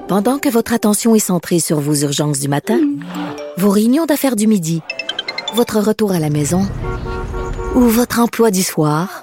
[0.08, 2.80] Pendant que votre attention est centrée sur vos urgences du matin,
[3.58, 4.80] vos réunions d'affaires du midi,
[5.54, 6.66] votre retour à la maison
[7.74, 9.22] ou votre emploi du soir,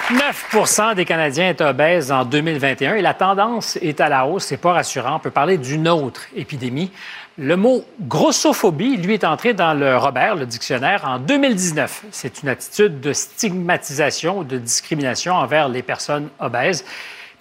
[0.09, 4.45] 29% des Canadiens étaient obèses en 2021 et la tendance est à la hausse.
[4.45, 5.17] C'est pas rassurant.
[5.17, 6.91] On peut parler d'une autre épidémie.
[7.37, 12.05] Le mot grossophobie, lui, est entré dans le Robert, le dictionnaire, en 2019.
[12.11, 16.85] C'est une attitude de stigmatisation de discrimination envers les personnes obèses.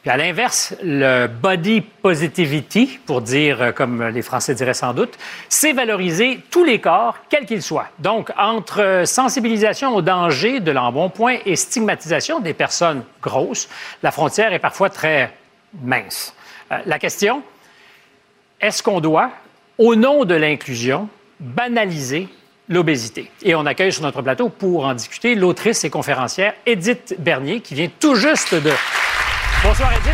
[0.06, 5.18] Puis à l'inverse, le body positivity, pour dire euh, comme les Français diraient sans doute,
[5.48, 7.88] c'est valoriser tous les corps, quels qu'ils soient.
[7.98, 13.68] Donc, entre euh, sensibilisation au danger de l'embonpoint et stigmatisation des personnes grosses,
[14.04, 15.32] la frontière est parfois très
[15.82, 16.36] mince.
[16.70, 17.42] Euh, la question,
[18.60, 19.32] est-ce qu'on doit,
[19.76, 21.08] au nom de l'inclusion,
[21.40, 22.28] banaliser
[22.68, 23.28] l'obésité?
[23.42, 27.74] Et on accueille sur notre plateau pour en discuter l'autrice et conférencière Edith Bernier, qui
[27.74, 28.70] vient tout juste de...
[29.62, 30.12] Bonsoir Edith.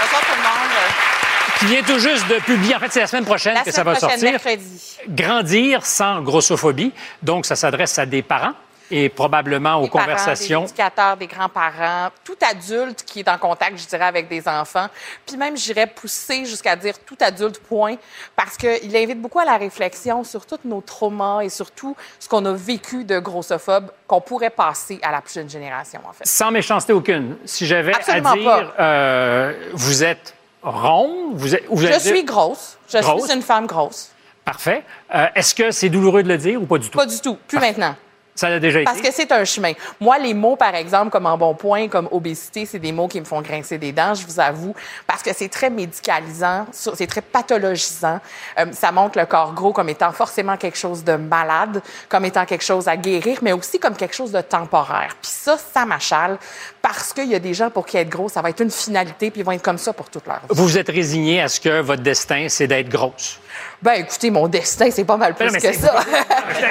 [0.00, 1.58] Bonsoir tout le monde.
[1.58, 3.82] Qui vient tout juste de publier, en fait, c'est la semaine prochaine La que ça
[3.82, 4.30] va prochaine, sortir.
[4.32, 4.96] mercredi.
[5.08, 6.92] Grandir sans grossophobie.
[7.22, 8.52] Donc, ça s'adresse à des parents
[8.90, 10.60] et probablement aux Des parents, conversations.
[10.62, 14.86] des éducateurs, des grands-parents, tout adulte qui est en contact, je dirais, avec des enfants.
[15.26, 17.96] Puis même, j'irais pousser jusqu'à dire tout adulte, point,
[18.36, 22.28] parce qu'il invite beaucoup à la réflexion sur tous nos traumas et sur tout ce
[22.28, 26.26] qu'on a vécu de grossophobes qu'on pourrait passer à la prochaine génération, en fait.
[26.26, 27.36] Sans méchanceté aucune.
[27.44, 31.64] Si j'avais à dire, euh, vous êtes ronde, vous êtes.
[31.68, 32.78] vous Je suis grosse.
[32.88, 33.24] Je Grosse.
[33.26, 34.10] suis une femme grosse.
[34.44, 34.82] Parfait.
[35.14, 36.96] Euh, Est-ce que c'est douloureux de le dire ou pas du tout?
[36.98, 37.36] Pas du tout.
[37.46, 37.94] Plus maintenant.
[38.38, 39.08] Ça l'a déjà Parce été.
[39.08, 39.72] que c'est un chemin.
[40.00, 43.42] Moi, les mots, par exemple, comme embonpoint, comme obésité, c'est des mots qui me font
[43.42, 44.76] grincer des dents, je vous avoue,
[45.08, 48.20] parce que c'est très médicalisant, c'est très pathologisant.
[48.60, 52.44] Euh, ça montre le corps gros comme étant forcément quelque chose de malade, comme étant
[52.46, 55.16] quelque chose à guérir, mais aussi comme quelque chose de temporaire.
[55.20, 56.38] Puis ça, ça m'achale,
[56.80, 59.32] parce qu'il y a des gens pour qui être gros, ça va être une finalité,
[59.32, 60.46] puis ils vont être comme ça pour toute leur vie.
[60.50, 63.40] Vous vous êtes résigné à ce que votre destin, c'est d'être grosse.
[63.80, 65.94] Ben, écoutez, mon destin, c'est pas mal plus Non, que c'est- ça.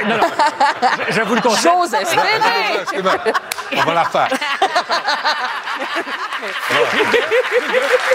[0.08, 0.28] Non, non,
[1.10, 1.72] je, je vous le conseille.
[1.72, 3.34] J'ose espérer.
[3.78, 4.28] On va la faire.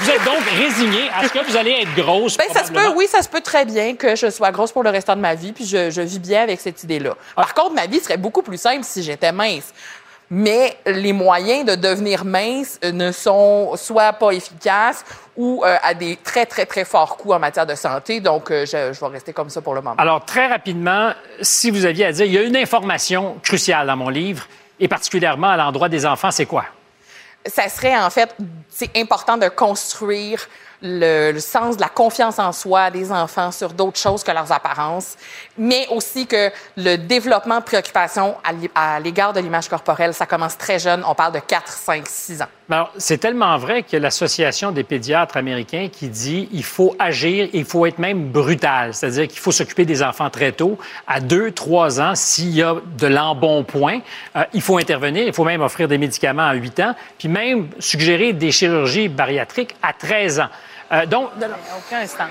[0.00, 2.36] Vous êtes donc résigné à ce que vous allez être grosse.
[2.36, 4.82] Ben, ça se peut, oui, ça se peut très bien que je sois grosse pour
[4.82, 7.14] le restant de ma vie, puis je, je vis bien avec cette idée-là.
[7.34, 9.72] Par contre, ma vie serait beaucoup plus simple si j'étais mince.
[10.34, 15.04] Mais les moyens de devenir mince euh, ne sont soit pas efficaces
[15.36, 18.20] ou euh, à des très, très, très forts coûts en matière de santé.
[18.20, 19.96] Donc, euh, je, je vais rester comme ça pour le moment.
[19.98, 21.12] Alors, très rapidement,
[21.42, 24.46] si vous aviez à dire, il y a une information cruciale dans mon livre,
[24.80, 26.64] et particulièrement à l'endroit des enfants, c'est quoi?
[27.46, 28.34] ça serait en fait,
[28.68, 30.46] c'est important de construire
[30.82, 35.16] le, sens de la confiance en soi des enfants sur d'autres choses que leurs apparences,
[35.56, 40.26] mais aussi que le développement de préoccupation à l'é- à l'égard de l'image corporelle, ça
[40.26, 41.02] commence très jeune.
[41.06, 42.46] On parle de 4, 5, 6 ans.
[42.70, 47.64] Alors, c'est tellement vrai que l'Association des pédiatres américains qui dit il faut agir, il
[47.66, 52.00] faut être même brutal, c'est-à-dire qu'il faut s'occuper des enfants très tôt, à 2, 3
[52.00, 54.00] ans, s'il y a de l'embonpoint,
[54.36, 57.68] euh, il faut intervenir, il faut même offrir des médicaments à 8 ans, puis même
[57.78, 60.48] suggérer des chirurgies bariatriques à 13 ans.
[60.92, 62.24] Euh, donc, Aucun instant.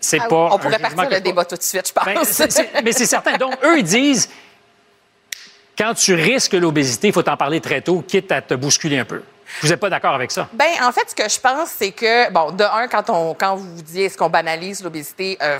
[0.00, 0.48] c'est Ah pas.
[0.52, 2.04] On pourrait partir le débat tout de suite, je pense.
[2.04, 3.36] Ben, c'est- mais c'est certain.
[3.36, 4.28] Donc, eux, ils disent
[5.78, 9.04] quand tu risques l'obésité, il faut t'en parler très tôt, quitte à te bousculer un
[9.04, 9.22] peu.
[9.62, 10.48] Vous n'êtes pas d'accord avec ça?
[10.52, 13.56] Ben, en fait, ce que je pense, c'est que, bon, de un, quand, on, quand
[13.56, 15.58] vous vous dites est-ce qu'on banalise l'obésité, euh,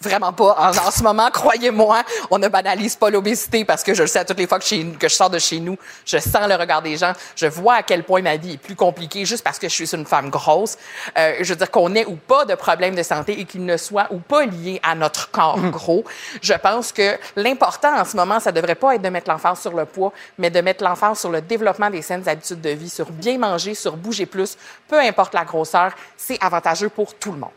[0.00, 0.56] Vraiment pas.
[0.58, 4.18] En, en ce moment, croyez-moi, on ne banalise pas l'obésité parce que je le sais
[4.20, 6.54] à toutes les fois que, chez- que je sors de chez nous, je sens le
[6.56, 7.12] regard des gens.
[7.36, 9.94] Je vois à quel point ma vie est plus compliquée juste parce que je suis
[9.94, 10.76] une femme grosse.
[11.16, 13.76] Euh, je veux dire qu'on ait ou pas de problème de santé et qu'il ne
[13.76, 16.04] soit ou pas lié à notre corps gros.
[16.42, 19.72] Je pense que l'important en ce moment, ça devrait pas être de mettre l'emphase sur
[19.72, 23.10] le poids, mais de mettre l'emphase sur le développement des saines habitudes de vie, sur
[23.10, 24.56] bien manger, sur bouger plus,
[24.88, 27.50] peu importe la grosseur, c'est avantageux pour tout le monde.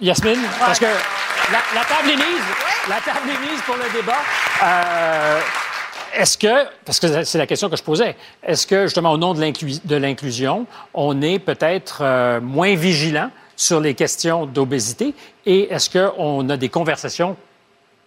[0.00, 2.44] Yasmine, parce que la, la table est mise.
[2.88, 4.18] La table est mise pour le débat.
[4.62, 5.40] Euh,
[6.16, 9.34] est-ce que, parce que c'est la question que je posais, est-ce que justement au nom
[9.34, 15.14] de l'inclusion, on est peut-être euh, moins vigilant sur les questions d'obésité
[15.46, 17.36] et est-ce qu'on a des conversations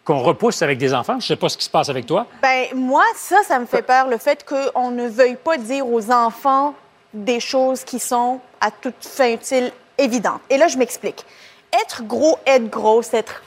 [0.04, 1.20] qu'on repousse avec des enfants?
[1.20, 2.28] Je ne sais pas ce qui se passe avec toi.
[2.42, 6.12] Ben, moi, ça, ça me fait peur, le fait qu'on ne veuille pas dire aux
[6.12, 6.76] enfants
[7.14, 10.42] des choses qui sont à toute fin utile évidentes.
[10.50, 11.26] Et là, je m'explique.
[11.82, 13.42] Être gros, être grosse, être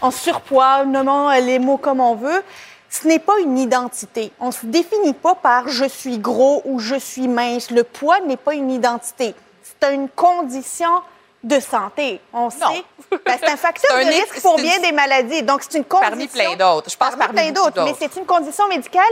[0.00, 2.42] en surpoids, nommons les mots comme on veut,
[2.90, 4.32] ce n'est pas une identité.
[4.40, 7.70] On ne se définit pas par je suis gros ou je suis mince.
[7.70, 9.34] Le poids n'est pas une identité.
[9.62, 10.90] C'est une condition
[11.42, 12.20] de santé.
[12.32, 12.84] On sait.
[13.10, 15.42] Ben, c'est un facteur un de risque pour bien une- des maladies.
[15.42, 16.10] Donc, c'est une condition.
[16.10, 16.90] Parmi plein d'autres.
[16.90, 17.84] Je pense parmi plein beaucoup d'autres.
[17.84, 19.02] Mais c'est une condition médicale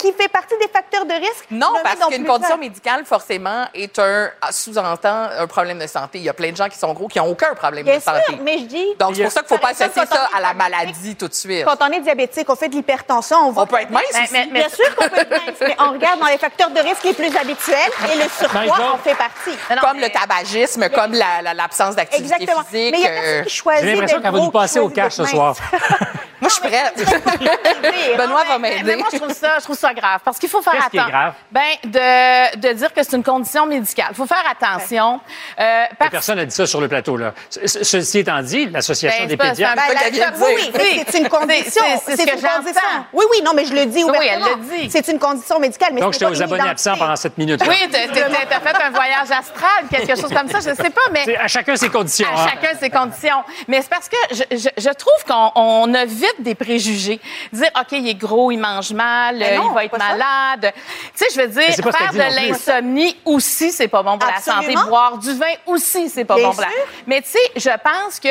[0.00, 1.46] qui fait partie des facteurs de risque?
[1.50, 6.18] Non, parce qu'une condition médicale, forcément, est un sous-entend un problème de santé.
[6.18, 8.02] Il y a plein de gens qui sont gros qui n'ont aucun problème Bien de
[8.02, 8.38] santé.
[8.42, 8.86] mais je dis.
[8.98, 11.34] Donc, c'est pour ça qu'il ne faut pas associer ça à la maladie tout de
[11.34, 11.64] suite.
[11.64, 13.62] Quand on est diabétique, on fait de l'hypertension, on va.
[13.62, 14.32] On peut être mince Mais- aussi.
[14.32, 17.04] mais- Bien sûr qu'on peut être mince, mais on regarde dans les facteurs de risque
[17.04, 19.56] les plus habituels et le surpoids en fait partie.
[19.80, 22.64] comme le tabagisme, comme la- la- l'absence d'activité Exactement.
[22.64, 22.92] physique.
[22.92, 23.84] Mais il y a euh, personne qui choisit.
[23.84, 25.54] J'ai l'impression qu'elle va nous passer au cash ce soir.
[26.40, 26.94] Moi, je suis prête.
[28.18, 28.96] Benoît va Mais m'aider.
[28.96, 29.58] moi, je trouve ça,
[29.94, 30.20] grave.
[30.24, 31.18] Parce qu'il faut faire Qu'est-ce qui est attention.
[31.18, 31.34] grave?
[31.50, 34.08] Ben, de, de dire que c'est une condition médicale.
[34.10, 35.20] Il faut faire attention.
[35.58, 37.16] Euh, parce- Personne n'a dit ça sur le plateau.
[37.16, 37.32] Là.
[37.48, 39.82] Ce- ce- Ceci étant dit, l'Association Ben, des c'est pas- pédiatres...
[39.88, 40.72] c'est Ben, qu'elle vient de oui, dire.
[40.80, 41.82] oui, c'est une condition.
[42.04, 42.54] C'est- c'est ce que une j'entends.
[42.58, 42.80] condition.
[43.12, 44.46] Oui, oui, non, mais je le dis Oui, ouvertement.
[44.54, 44.90] elle le dit.
[44.90, 47.60] C'est une condition médicale, mais Donc, ce j'étais aux abonnés absents pendant cette minute.
[47.66, 51.00] Oui, t'as- t'as t'as fait un voyage astral, quelque chose comme ça, je sais pas,
[51.12, 51.22] mais...
[51.24, 52.28] C'est à chacun ses conditions.
[52.28, 52.46] À hein.
[52.50, 53.42] chacun ses conditions.
[53.68, 57.20] Mais c'est parce que je, je, je trouve qu'on on a vite des préjugés.
[57.52, 60.72] Dire, OK, il est gros, il mange mal, non, il va être malade.
[61.16, 62.18] Tu sais, je veux dire, faire de
[62.48, 64.74] l'insomnie aussi, c'est pas bon pour la santé.
[64.88, 66.68] Boire du vin aussi, c'est pas Bien bon pour la...
[66.68, 66.76] sûr.
[67.06, 68.28] Mais tu sais, je pense que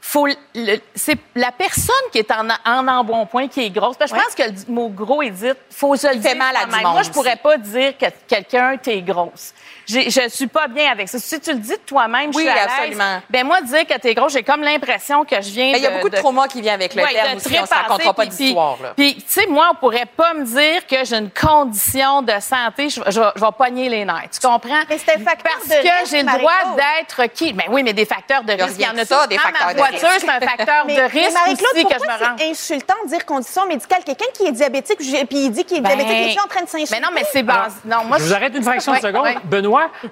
[0.00, 3.96] faut le- c'est la personne qui est en, en embonpoint qui est grosse.
[3.96, 6.36] Parce que je pense que le mot gros est dit, faut se le fait dire
[6.36, 9.52] mal à du monde Moi, je pourrais pas dire que quelqu'un t'es grosse.
[9.86, 11.18] Je suis pas bien avec ça.
[11.18, 12.64] Si tu le dis de toi-même, je Oui, suis à l'aise.
[12.76, 13.22] absolument.
[13.30, 15.86] Ben moi, dire que t'es grosse, j'ai comme l'impression que je viens Mais il y
[15.86, 17.56] a beaucoup de, de- trauma qui vient avec le Ouais, terme de aussi.
[17.58, 18.76] On ne se racontera pas puis- d'histoire.
[18.96, 22.88] Puis, tu sais, moi, on pourrait pas me dire que j'ai une condition de santé,
[22.88, 24.28] je, je, vais- je vais pogner les nerfs.
[24.32, 24.80] Tu comprends?
[24.88, 27.52] Mais c'est un facteur Parce de que risque, j'ai le droit d'être qui?
[27.52, 29.28] Ben oui, mais des facteurs de risque, il y en a que ça, tous.
[29.28, 30.20] des Dans facteurs ma de voiture, risque.
[30.26, 32.36] c'est un facteur Mais, de mais risque Marie-Claude, aussi que je me rends.
[32.38, 34.02] c'est insultant de dire condition médicale?
[34.04, 36.62] Quelqu'un qui est diabétique, puis il dit qu'il est Ben, diabétique, il est en train
[36.62, 36.94] de s'insulter?
[36.94, 37.68] Mais non, mais c'est bas.
[37.84, 39.36] Non, moi, Je vous arrête une fraction de seconde, ouais.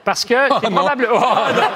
[0.05, 0.71] Parce que non.
[0.77, 1.63] probable- Oh, non.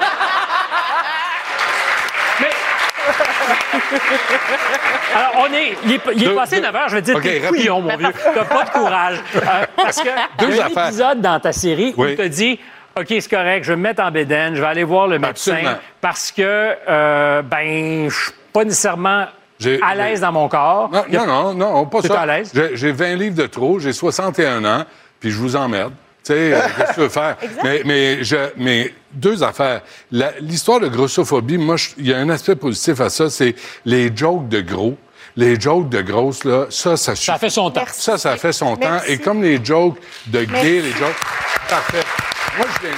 [2.41, 2.49] Mais...
[5.15, 5.77] Alors, on est...
[5.85, 7.39] Il est, il est Deux- passé deux- 9 heures, je vais te dire, OK, t'es
[7.41, 8.07] couillon, mon vieux.
[8.33, 9.19] T'as pas de courage.
[9.35, 9.39] Euh,
[9.75, 10.09] parce que
[10.39, 12.59] Deux y a un épisode dans ta série où tu as dit...
[12.97, 15.53] OK, c'est correct, je vais me mettre en bédaine, je vais aller voir le médecin
[15.53, 15.77] Absolument.
[16.01, 19.27] parce que, euh, ben, je suis pas nécessairement
[19.83, 20.89] à l'aise dans mon corps.
[20.91, 22.21] Non, a- non, non, non, pas ça.
[22.21, 22.51] à l'aise?
[22.53, 24.83] J'ai j'ai 20 livres de trop, j'ai 61 ans,
[25.19, 25.93] puis je vous emmerde.
[26.29, 27.37] Tu sais, euh, qu'est-ce que tu veux faire?
[27.63, 29.81] Mais, mais, je, mais deux affaires.
[30.41, 34.15] L'histoire de grossophobie, moi, je- il y a un aspect positif à ça, c'est les
[34.15, 34.95] jokes de gros.
[35.35, 37.25] Les jokes de grosses, là, ça, ça suffit.
[37.31, 37.81] Ça fait son temps.
[37.83, 38.01] Merci.
[38.01, 38.99] Ça, ça fait son temps.
[39.07, 40.63] Et comme les jokes de Merci.
[40.67, 41.15] gay, les jokes.
[41.67, 42.03] Parfait.
[42.57, 42.97] Moi, je viens,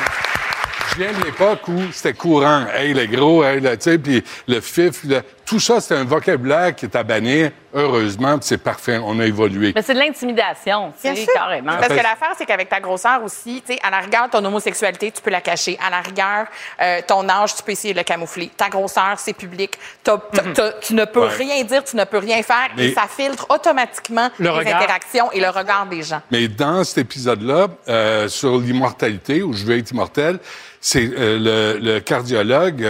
[0.91, 2.65] je viens de l'époque où c'était courant.
[2.75, 5.21] Hey, le gros, hey, le, tu sais, puis le fif, le-
[5.51, 7.51] tout ça, c'est un vocabulaire qui est à bannir.
[7.73, 8.97] Heureusement, c'est parfait.
[9.03, 9.73] On a évolué.
[9.75, 11.73] Mais c'est de l'intimidation, tu sais, carrément.
[11.75, 15.11] Parce que l'affaire, c'est qu'avec ta grosseur aussi, tu sais, à la rigueur, ton homosexualité,
[15.11, 15.77] tu peux la cacher.
[15.85, 16.45] À la rigueur,
[16.81, 18.49] euh, ton âge, tu peux essayer de le camoufler.
[18.55, 19.71] Ta grosseur, c'est public.
[20.03, 21.35] T'as- t'as- t'as- tu ne peux Ouais.
[21.35, 22.69] rien dire, tu ne peux rien faire.
[22.77, 24.77] Mais- Et ça filtre automatiquement Le les regard.
[24.81, 26.21] interactions et le regard des gens.
[26.31, 30.39] Mais dans cet épisode-là, euh, sur l'immortalité, où je veux être immortel,
[30.79, 32.81] c'est euh, le, le cardiologue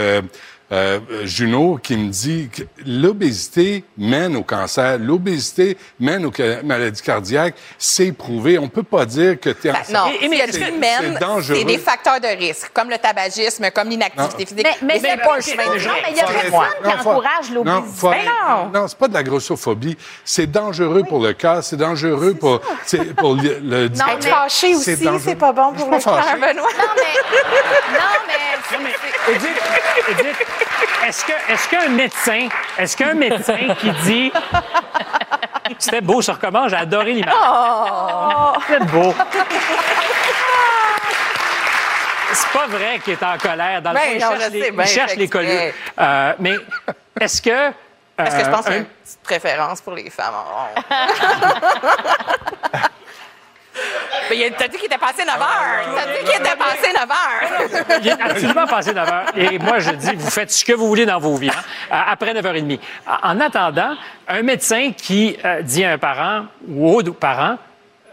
[0.72, 6.32] euh, Junot qui me dit que l'obésité mène au cancer, l'obésité mène aux
[6.64, 7.54] maladies cardiaques.
[7.78, 8.58] C'est prouvé.
[8.58, 10.78] On peut pas dire que tu es en Ben, non, mais ce est-ce qui que-
[10.78, 11.56] mène, c'est dangereux.
[11.58, 14.62] c'est des facteurs de risque, comme le tabagisme, comme l'inactivité physique.
[14.64, 15.88] Mais- mais c'est c'est pas pas- un chemin de non, risque.
[16.04, 17.98] mais il y a personne qui Non, faut- encourage Non, l'obésité.
[17.98, 18.18] faut Ben
[18.48, 18.80] non.
[18.80, 19.96] non c'est pas de la grossophobie.
[20.24, 24.74] C'est dangereux pour le cœur, c'est dangereux pour, c'est pour le, le Non, Être fâché
[24.74, 26.24] aussi, c'est pas bon pour le cœur.
[26.40, 26.54] Benoît.
[26.54, 27.12] Non, mais...
[27.92, 28.92] non, mais...
[30.08, 30.36] Edith,
[31.06, 32.48] Est-ce que, est-ce qu'un médecin,
[32.78, 34.32] est-ce qu'un médecin qui dit,
[35.78, 37.34] c'était beau, ça recommence, j'ai adoré l'image.
[37.36, 38.52] Oh!
[38.68, 39.14] C'était beau.
[42.32, 43.82] C'est pas vrai qu'il est en colère.
[43.82, 45.72] Dans le Ben fond, il non, cherche, je les, sais, il ben, cherche les colleux.
[46.00, 46.56] Euh, mais
[47.20, 47.68] est-ce que.
[48.18, 50.44] Est-ce que je pense qu'il y a euh, une petite préférence pour les femmes en
[50.54, 50.82] rond?
[54.30, 55.94] Mais il a- T'as dit qu'il était passé 9 heures!
[55.96, 58.00] T'as dit qu'il était passé 9 heures!
[58.02, 59.24] Il est absolument passé 9 heures.
[59.36, 61.50] Et moi, je dis, vous faites ce que vous voulez dans vos vies,
[61.90, 62.78] hein, après 9h30.
[63.22, 63.94] En attendant,
[64.28, 67.56] un médecin qui euh, dit à un parent ou aux parents,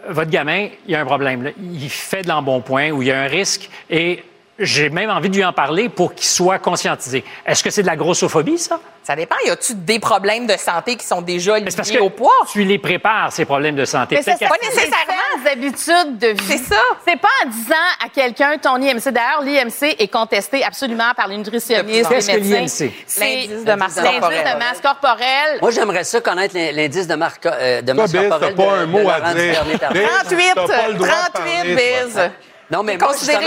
[0.08, 1.44] votre gamin, il y a un problème.
[1.44, 1.52] là.
[1.60, 4.24] Il fait de l'embonpoint ou il y a un risque et
[4.60, 7.24] j'ai même envie de lui en parler pour qu'il soit conscientisé.
[7.46, 8.80] Est-ce que c'est de la grossophobie, ça?
[9.04, 9.36] Ça dépend.
[9.46, 12.32] Y a-tu des problèmes de santé qui sont déjà C'est parce liés que au poids?
[12.52, 14.16] tu les prépares, ces problèmes de santé.
[14.16, 16.44] Mais ça, qu'à- pas nécessairement des habitudes de vie.
[16.48, 16.82] C'est ça.
[17.08, 19.10] C'est pas en disant à quelqu'un ton IMC.
[19.12, 22.86] D'ailleurs, l'IMC est contesté absolument par les nutritionnistes, Qu'est-ce que médecins.
[22.86, 22.94] l'IMC?
[23.08, 24.54] C'est L'indice de masse l'indice corporelle.
[24.54, 25.58] de masse corporelle.
[25.62, 28.70] Moi, j'aimerais ça connaître l'in- l'indice de, marque, euh, de masse t'as corporelle pas de-
[28.70, 29.34] un de mot à dire.
[29.34, 30.02] Duvernay-Tardif.
[30.02, 32.14] Biz, 38, t'as pas le droit de 38 parler, biz.
[32.14, 32.24] toi.
[32.72, 33.46] Non, mais moi, considéré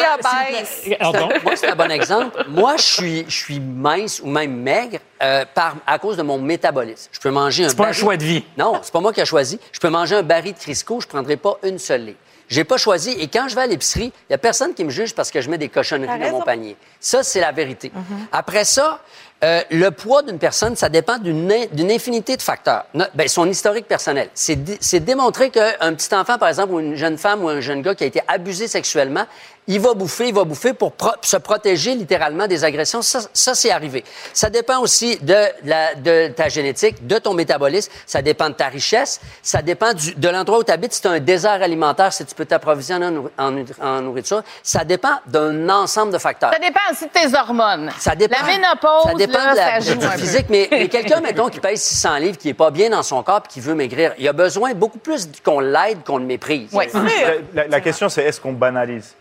[1.45, 2.45] Moi, c'est un bon exemple.
[2.49, 6.39] Moi, je suis, je suis mince ou même maigre euh, par, à cause de mon
[6.39, 7.09] métabolisme.
[7.13, 8.45] Je peux manger un C'est pas un choix de vie.
[8.59, 9.61] Non, c'est pas moi qui ai choisi.
[9.71, 12.15] Je peux manger un baril de Crisco, je prendrai pas une seule ligne.
[12.49, 13.13] J'ai pas choisi.
[13.13, 15.41] Et quand je vais à l'épicerie, il y a personne qui me juge parce que
[15.41, 16.77] je mets des cochonneries dans mon panier.
[17.01, 17.93] Ça, c'est la vérité.
[18.31, 19.01] Après ça,
[19.45, 22.85] euh, le poids d'une personne, ça dépend d'une in- d'une infinité de facteurs.
[22.95, 24.29] No- ben, son historique personnel.
[24.35, 27.61] C'est dé- c'est démontré qu'un petit enfant, par exemple, ou une jeune femme ou un
[27.61, 29.25] jeune gars qui a été abusé sexuellement,
[29.69, 33.01] il va bouffer, il va bouffer pour pro- se protéger littéralement des agressions.
[33.01, 34.03] Ça, ça c'est arrivé.
[34.33, 37.93] Ça dépend aussi de, la- de ta génétique, de ton métabolisme.
[38.07, 39.21] Ça dépend de ta richesse.
[39.41, 40.95] Ça dépend du- de l'endroit où tu habites.
[40.95, 43.07] Si tu as un désert alimentaire, si tu peux t'approvisionner
[43.39, 44.43] en, nourriture.
[44.65, 46.53] Ça dépend d'un ensemble de facteurs.
[46.53, 47.91] Ça dépend aussi de tes hormones.
[48.01, 48.37] Ça dépend.
[48.45, 50.47] La ménopause, ça dépend de la, un physique.
[50.51, 53.43] Mais, mais quelqu'un, mettons, qui pèse 600 livres, qui est pas bien dans son corps,
[53.43, 56.71] puis qui veut maigrir, il a besoin beaucoup plus qu'on l'aide qu'on le méprise.
[56.73, 56.85] Oui.
[56.95, 59.15] La, la- la question, c'est est-ce qu'on banalise?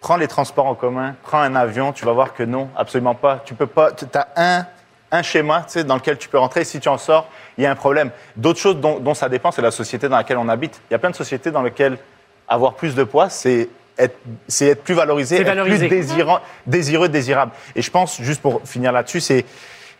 [0.00, 3.42] Prends les transports en commun, prends un avion, tu vas voir que non, absolument pas.
[3.44, 3.90] Tu peux pas.
[3.92, 4.66] Tu as un,
[5.10, 6.64] un schéma tu sais, dans lequel tu peux rentrer.
[6.64, 8.10] Si tu en sors, il y a un problème.
[8.36, 10.80] D'autres choses dont, dont ça dépend, c'est la société dans laquelle on habite.
[10.88, 11.98] Il y a plein de sociétés dans lesquelles
[12.46, 13.68] avoir plus de poids, c'est
[14.46, 15.88] c'est être plus valorisé, C'est être valorisé.
[15.88, 17.52] plus désirant, désireux, désirable.
[17.74, 19.44] Et je pense, juste pour finir là-dessus, c'est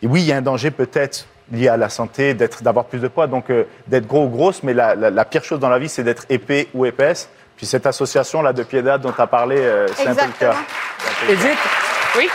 [0.03, 3.07] oui, il y a un danger peut-être lié à la santé, d'être, d'avoir plus de
[3.07, 5.79] poids, donc euh, d'être gros ou grosse, mais la, la- la pire chose dans la
[5.79, 7.27] vie, c'est d'être épais ou épaisse.
[7.57, 10.53] Puis cette association-là de piédade dont tu as parlé, euh, c'est un peu le cas.
[11.27, 11.49] Exactement.
[11.49, 11.59] Edith,
[12.17, 12.29] Oui?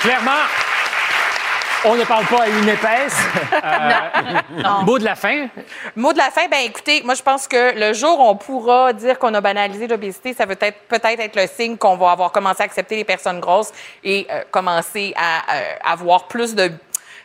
[0.00, 0.30] clairement,
[1.84, 3.18] on ne parle pas à une épaisse.
[3.64, 5.48] Euh, Mot de la fin.
[5.96, 8.92] Mot de la fin, ben écoutez, moi je pense que le jour où on pourra
[8.92, 12.32] dire qu'on a banalisé l'obésité, ça veut être peut-être être le signe qu'on va avoir
[12.32, 13.72] commencé à accepter les personnes grosses
[14.02, 16.72] et euh, commencer à euh, avoir plus de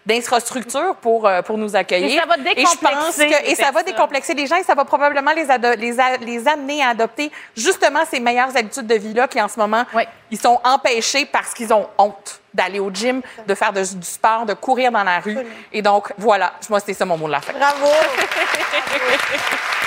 [0.06, 2.18] d'infrastructures pour euh, pour nous accueillir.
[2.18, 4.64] Et ça va Et je pense décomplexer que et ça va décomplexer les gens et
[4.64, 5.46] ça va probablement les
[5.78, 9.48] les, a- les amener à adopter justement ces meilleures habitudes de vie là qui en
[9.48, 10.04] ce moment Oui.
[10.32, 14.46] ils sont empêchés parce qu'ils ont honte d'aller au gym, de faire de- du sport,
[14.46, 15.38] de courir dans la rue.
[15.72, 17.54] Et donc voilà, moi c'était ça mon mot de la fin.
[17.54, 17.86] Bravo.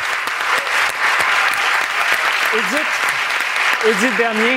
[2.54, 2.86] Edith,
[3.88, 4.56] Edith Bernier,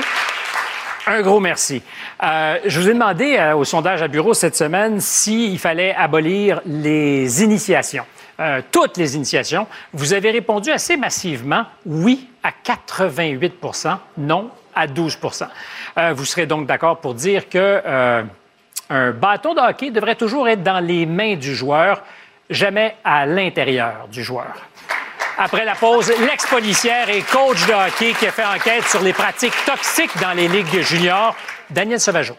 [1.06, 1.82] un gros merci.
[2.22, 6.60] Euh, je vous ai demandé euh, au sondage à bureau cette semaine s'il fallait abolir
[6.66, 8.04] les initiations.
[8.40, 9.66] Euh, toutes les initiations.
[9.92, 15.46] Vous avez répondu assez massivement oui à 88% non à 12%
[15.98, 17.82] Euh, Vous serez donc d'accord pour dire que
[18.88, 22.02] un bâton de hockey devrait toujours être dans les mains du joueur,
[22.50, 24.54] jamais à l'intérieur du joueur.
[25.38, 29.52] Après la pause, l'ex-policière et coach de hockey qui a fait enquête sur les pratiques
[29.66, 31.36] toxiques dans les ligues juniors,
[31.68, 32.36] Daniel Sauvageau.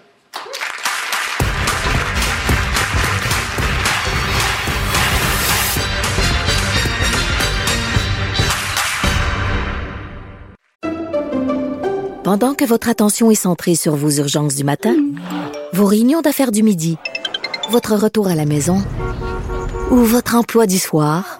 [12.23, 14.95] Pendant que votre attention est centrée sur vos urgences du matin,
[15.71, 16.97] vos réunions d'affaires du midi,
[17.69, 18.83] votre retour à la maison
[19.91, 21.39] ou votre emploi du soir,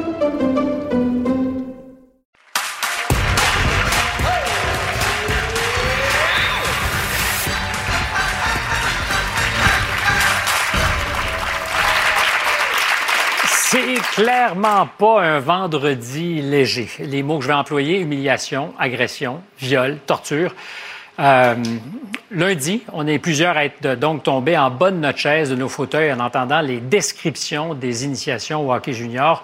[14.13, 16.89] Clairement pas un vendredi léger.
[16.99, 20.53] Les mots que je vais employer, humiliation, agression, viol, torture.
[21.19, 21.55] Euh,
[22.31, 25.69] lundi, on est plusieurs à être donc tombés en bas de notre chaise, de nos
[25.69, 29.43] fauteuils, en entendant les descriptions des initiations au hockey junior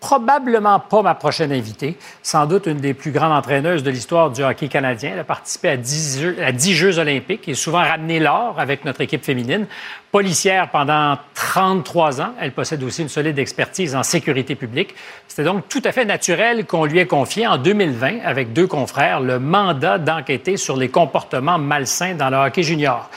[0.00, 1.96] probablement pas ma prochaine invitée.
[2.22, 5.12] Sans doute une des plus grandes entraîneuses de l'histoire du hockey canadien.
[5.14, 8.84] Elle a participé à 10 Jeux, à 10 jeux olympiques et souvent ramené l'or avec
[8.84, 9.66] notre équipe féminine.
[10.10, 14.94] Policière pendant 33 ans, elle possède aussi une solide expertise en sécurité publique.
[15.26, 19.20] C'était donc tout à fait naturel qu'on lui ait confié en 2020, avec deux confrères,
[19.20, 23.10] le mandat d'enquêter sur les comportements malsains dans le hockey junior.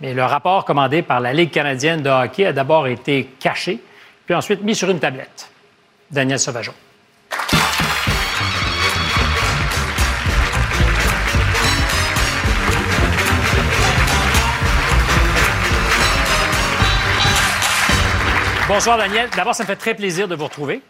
[0.00, 3.80] Mais le rapport commandé par la Ligue canadienne de hockey a d'abord été caché,
[4.24, 5.50] puis ensuite mis sur une tablette.
[6.10, 6.74] Daniel Sauvageon.
[18.68, 19.28] Bonsoir, Daniel.
[19.34, 20.82] D'abord, ça me fait très plaisir de vous retrouver.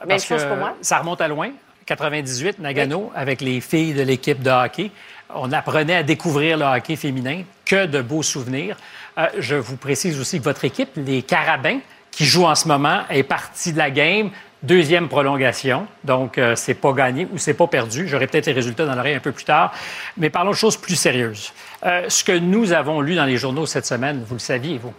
[0.00, 0.74] Même parce chose que pour moi.
[0.80, 1.50] Ça remonte à loin.
[1.84, 4.90] 98, Nagano, avec les filles de l'équipe de hockey.
[5.34, 7.42] On apprenait à découvrir le hockey féminin.
[7.64, 8.76] Que de beaux souvenirs.
[9.18, 11.78] Euh, je vous précise aussi que votre équipe, les Carabins,
[12.16, 14.30] qui jouent en ce moment, est partie de la game.
[14.62, 18.08] Deuxième prolongation, donc euh, c'est pas gagné ou c'est pas perdu.
[18.08, 19.72] J'aurai peut-être les résultats dans l'oreille un peu plus tard.
[20.16, 21.52] Mais parlons de choses plus sérieuses.
[21.84, 24.94] Euh, ce que nous avons lu dans les journaux cette semaine, vous le saviez, vous?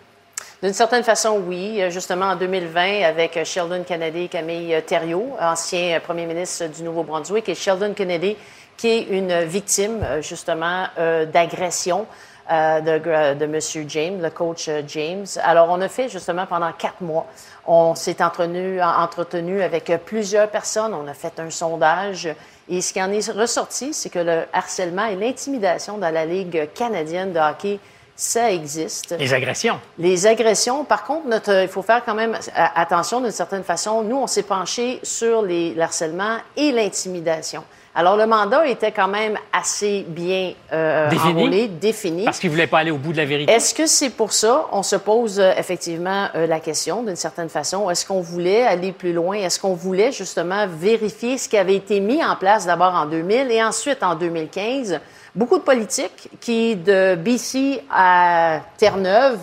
[0.62, 1.82] D'une certaine façon, oui.
[1.82, 7.50] Euh, Justement, en 2020, avec Sheldon Kennedy et Camille Thériault, ancien premier ministre du Nouveau-Brunswick,
[7.50, 8.38] et Sheldon Kennedy,
[8.78, 12.06] qui est une victime, euh, justement, euh, d'agression
[12.52, 13.90] euh, de, de M.
[13.90, 15.26] James, le coach euh, James.
[15.44, 17.26] Alors, on a fait, justement, pendant quatre mois,
[17.66, 20.94] on s'est entretenu, entretenu avec plusieurs personnes.
[20.94, 22.30] On a fait un sondage.
[22.70, 26.70] Et ce qui en est ressorti, c'est que le harcèlement et l'intimidation dans la Ligue
[26.74, 27.80] canadienne de hockey,
[28.16, 29.16] ça existe.
[29.18, 29.80] Les agressions.
[30.00, 34.02] Les agressions, par contre, notre, il faut faire quand même euh, attention d'une certaine façon.
[34.02, 37.64] Nous, on s'est penché sur les, le harcèlement et l'intimidation.
[38.00, 41.68] Alors, le mandat était quand même assez bien euh, Défini.
[41.68, 42.26] défini.
[42.26, 43.52] Parce qu'ils ne voulaient pas aller au bout de la vérité.
[43.52, 47.50] Est-ce que c'est pour ça, on se pose euh, effectivement euh, la question d'une certaine
[47.50, 49.38] façon, est-ce qu'on voulait aller plus loin?
[49.38, 53.50] Est-ce qu'on voulait justement vérifier ce qui avait été mis en place d'abord en 2000
[53.50, 55.00] et ensuite en 2015?
[55.34, 59.40] Beaucoup de politiques qui, de BC à Terre-Neuve,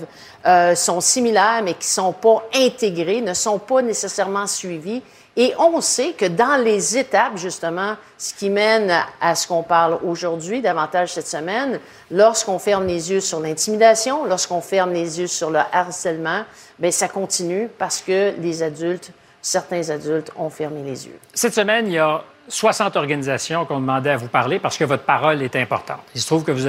[0.47, 5.03] euh, sont similaires, mais qui ne sont pas intégrés, ne sont pas nécessairement suivis.
[5.37, 9.99] Et on sait que dans les étapes, justement, ce qui mène à ce qu'on parle
[10.05, 11.81] aujourd'hui, davantage cette semaine,
[12.11, 16.45] lorsqu'on ferme les yeux sur l'intimidation, lorsqu'on ferme les yeux sur le harcèlement,
[16.79, 19.11] bien, ça continue parce que les adultes,
[19.43, 21.19] certains adultes, ont fermé les yeux.
[21.35, 25.03] Cette semaine, il y a 60 organisations qu'on demandait à vous parler parce que votre
[25.03, 26.01] parole est importante.
[26.15, 26.69] Il se trouve que vous,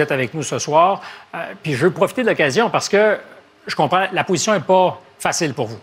[0.00, 1.02] êtes avec nous ce soir.
[1.34, 3.18] Euh, puis je veux profiter de l'occasion parce que
[3.66, 5.78] je comprends, la position n'est pas facile pour vous.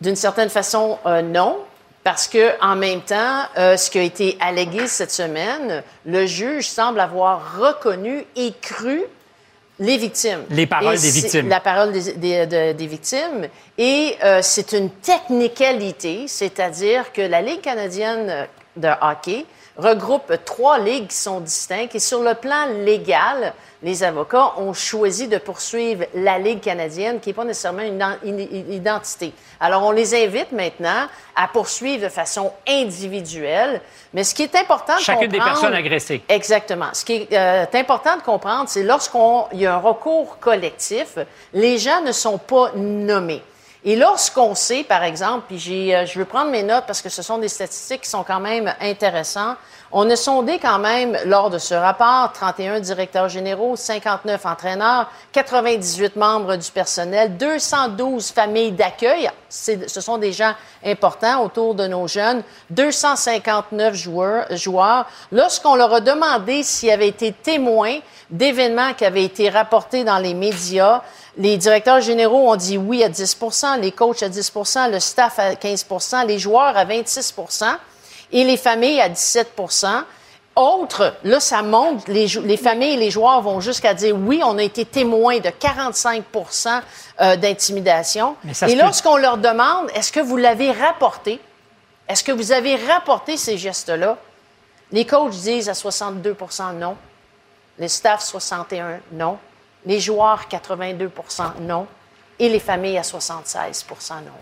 [0.00, 1.58] D'une certaine façon, euh, non.
[2.04, 6.68] Parce que, en même temps, euh, ce qui a été allégué cette semaine, le juge
[6.68, 9.02] semble avoir reconnu et cru
[9.80, 10.44] les victimes.
[10.50, 11.48] Les paroles Et des victimes.
[11.48, 13.48] La parole des, des- de- des victimes.
[13.76, 19.44] Et euh, c'est une technicalité, c'est-à-dire que la Ligue canadienne de hockey
[19.78, 21.94] regroupe trois ligues qui sont distinctes.
[21.94, 23.52] Et sur le plan légal,
[23.82, 28.18] les avocats ont choisi de poursuivre la Ligue canadienne, qui n'est pas nécessairement une, ident-
[28.24, 29.32] une- une identité.
[29.60, 33.80] Alors, on les invite maintenant à poursuivre de façon individuelle.
[34.14, 36.22] Mais ce qui est important de Chacune des comprendre- personnes agressées.
[36.28, 36.86] Exactement.
[36.92, 41.18] Ce qui est euh, important de comprendre, c'est lorsqu'on il y a un recours collectif,
[41.52, 43.42] les gens ne sont pas nommés.
[43.88, 47.08] Et lorsqu'on sait, par exemple, puis j'ai, euh, je veux prendre mes notes parce que
[47.08, 49.56] ce sont des statistiques qui sont quand même intéressantes.
[49.98, 56.16] On a sondé quand même lors de ce rapport 31 directeurs généraux, 59 entraîneurs, 98
[56.16, 59.30] membres du personnel, 212 familles d'accueil.
[59.48, 60.52] Ce sont des gens
[60.84, 64.54] importants autour de nos jeunes, 259 joueurs.
[64.54, 65.06] joueurs.
[65.32, 70.34] Lorsqu'on leur a demandé s'ils avaient été témoins d'événements qui avaient été rapportés dans les
[70.34, 71.00] médias,
[71.38, 75.54] les directeurs généraux ont dit oui à 10% les coachs à 10% le staff à
[75.54, 77.32] 15% les joueurs à 26
[78.32, 80.04] et les familles à 17%
[80.56, 84.62] Autres, là, ça monte, les, familles et les joueurs vont jusqu'à dire oui, on a
[84.62, 86.80] été témoins de 45%
[87.20, 88.36] euh, d'intimidation.
[88.66, 91.40] Et lorsqu'on leur demande, est-ce que vous l'avez rapporté?
[92.08, 94.16] Est-ce que vous avez rapporté ces gestes-là?
[94.92, 96.96] Les coachs disent à 62% non.
[97.78, 99.36] Les staffs, 61 non.
[99.84, 101.86] Les joueurs, 82% non.
[102.38, 104.32] Et les familles, à 76% non.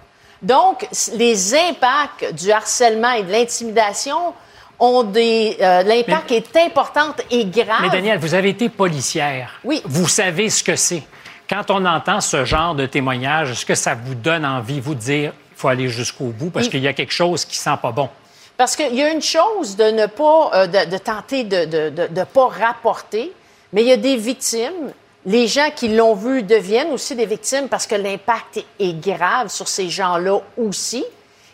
[0.44, 4.34] Donc, les impacts du harcèlement et de l'intimidation
[4.78, 5.56] ont des.
[5.60, 7.78] euh, L'impact est important et grave.
[7.80, 9.50] Mais Daniel, vous avez été policière.
[9.64, 9.80] Oui.
[9.86, 11.02] Vous savez ce que c'est.
[11.48, 15.00] Quand on entend ce genre de témoignage, est-ce que ça vous donne envie, vous, de
[15.00, 17.76] dire il faut aller jusqu'au bout parce Il- qu'il y a quelque chose qui sent
[17.80, 18.08] pas bon?
[18.56, 21.90] Parce qu'il y a une chose de ne pas, euh, de, de tenter de ne
[21.90, 23.32] de, de pas rapporter,
[23.72, 24.92] mais il y a des victimes.
[25.26, 29.68] Les gens qui l'ont vu deviennent aussi des victimes parce que l'impact est, grave sur
[29.68, 31.04] ces gens-là aussi.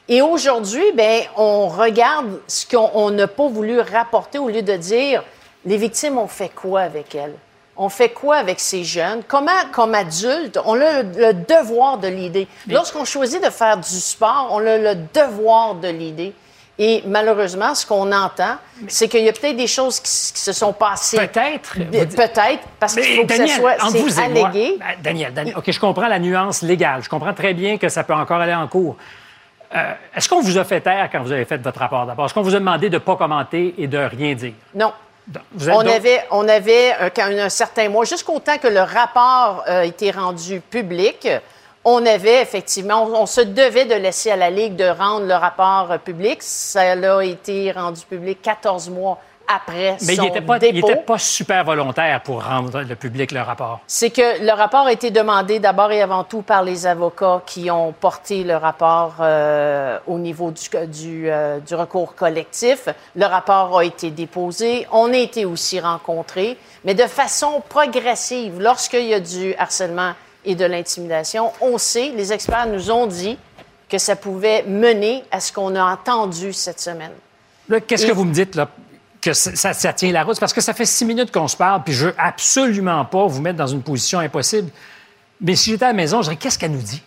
[0.09, 4.77] Et aujourd'hui, ben, on regarde ce qu'on on n'a pas voulu rapporter au lieu de
[4.77, 5.23] dire
[5.64, 7.35] les victimes ont fait quoi avec elles?
[7.77, 9.23] On fait quoi avec ces jeunes?
[9.29, 12.49] Comment, comme adultes, on a le, le devoir de l'aider.
[12.66, 16.35] Lorsqu'on choisit de faire du sport, on a le devoir de l'aider.
[16.83, 18.57] Et malheureusement, ce qu'on entend,
[18.89, 21.18] c'est qu'il y a peut-être des choses qui, se sont passées.
[21.18, 21.74] Peut-être.
[21.74, 24.76] Peut-être, parce qu'il faut que Daniel, ce soit entre vous et moi- allégué.
[24.78, 27.03] Ben, Daniel, Daniel, OK, je comprends la nuance légale.
[27.03, 28.97] Je comprends très bien que ça peut encore aller en cours.
[29.74, 32.24] Euh, Est-ce qu'on vous a fait taire quand vous avez fait votre rapport d'abord?
[32.24, 34.55] Est-ce qu'on vous a demandé de ne pas commenter et de rien dire?
[34.74, 34.95] Non.
[35.53, 38.68] Vous êtes On donc- avait, on avait euh, quand un certain mois, jusqu'au temps que
[38.68, 41.28] le rapport euh, a été rendu public,
[41.85, 45.35] on avait effectivement, on, on se devait de laisser à la Ligue de rendre le
[45.35, 46.43] rapport euh, public.
[46.43, 49.18] Ça a été rendu public 14 mois
[49.53, 50.89] après Mais il son n'était pas, il dépôt.
[50.91, 53.81] était pas super volontaire pour rendre le public le rapport.
[53.87, 57.70] C'est que le rapport a été demandé d'abord et avant tout par les avocats qui
[57.70, 62.89] ont porté le rapport euh, au niveau du, du, euh, du recours collectif.
[63.16, 64.87] Le rapport a été déposé.
[64.93, 68.61] On a été aussi rencontrés, mais de façon progressive.
[68.61, 70.12] Lorsqu'il y a du harcèlement
[70.45, 73.36] et de l'intimidation, on sait, les experts nous ont dit
[73.88, 77.12] que ça pouvait mener à ce qu'on a entendu cette semaine.
[77.86, 78.68] Qu'est-ce Et- que vous me dites, là?
[79.20, 80.41] Que ça, ça- ça tient la route?
[80.41, 83.41] Parce que ça fait six minutes qu'on se parle, puis je veux absolument pas vous
[83.43, 84.70] mettre dans une position impossible.
[85.43, 87.03] Mais si j'étais à la maison, je dirais, qu'est-ce qu'elle nous dit?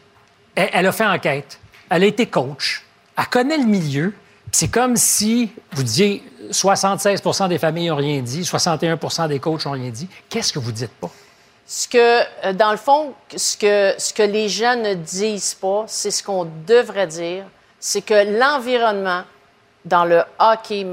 [0.55, 1.59] Elle, elle a fait enquête.
[1.89, 2.83] Elle a été coach.
[3.17, 4.13] Elle connaît le milieu.
[4.51, 9.71] C'est comme si vous disiez 76% des familles n'ont rien dit, 61% des coachs n'ont
[9.71, 10.07] rien dit.
[10.29, 11.09] Qu'est-ce que vous dites pas?
[11.65, 15.85] Ce que, euh, dans le fond, ce que, ce que les gens ne disent pas,
[15.87, 17.45] c'est ce qu'on devrait dire,
[17.79, 19.23] c'est que l'environnement
[19.85, 20.85] dans le hockey,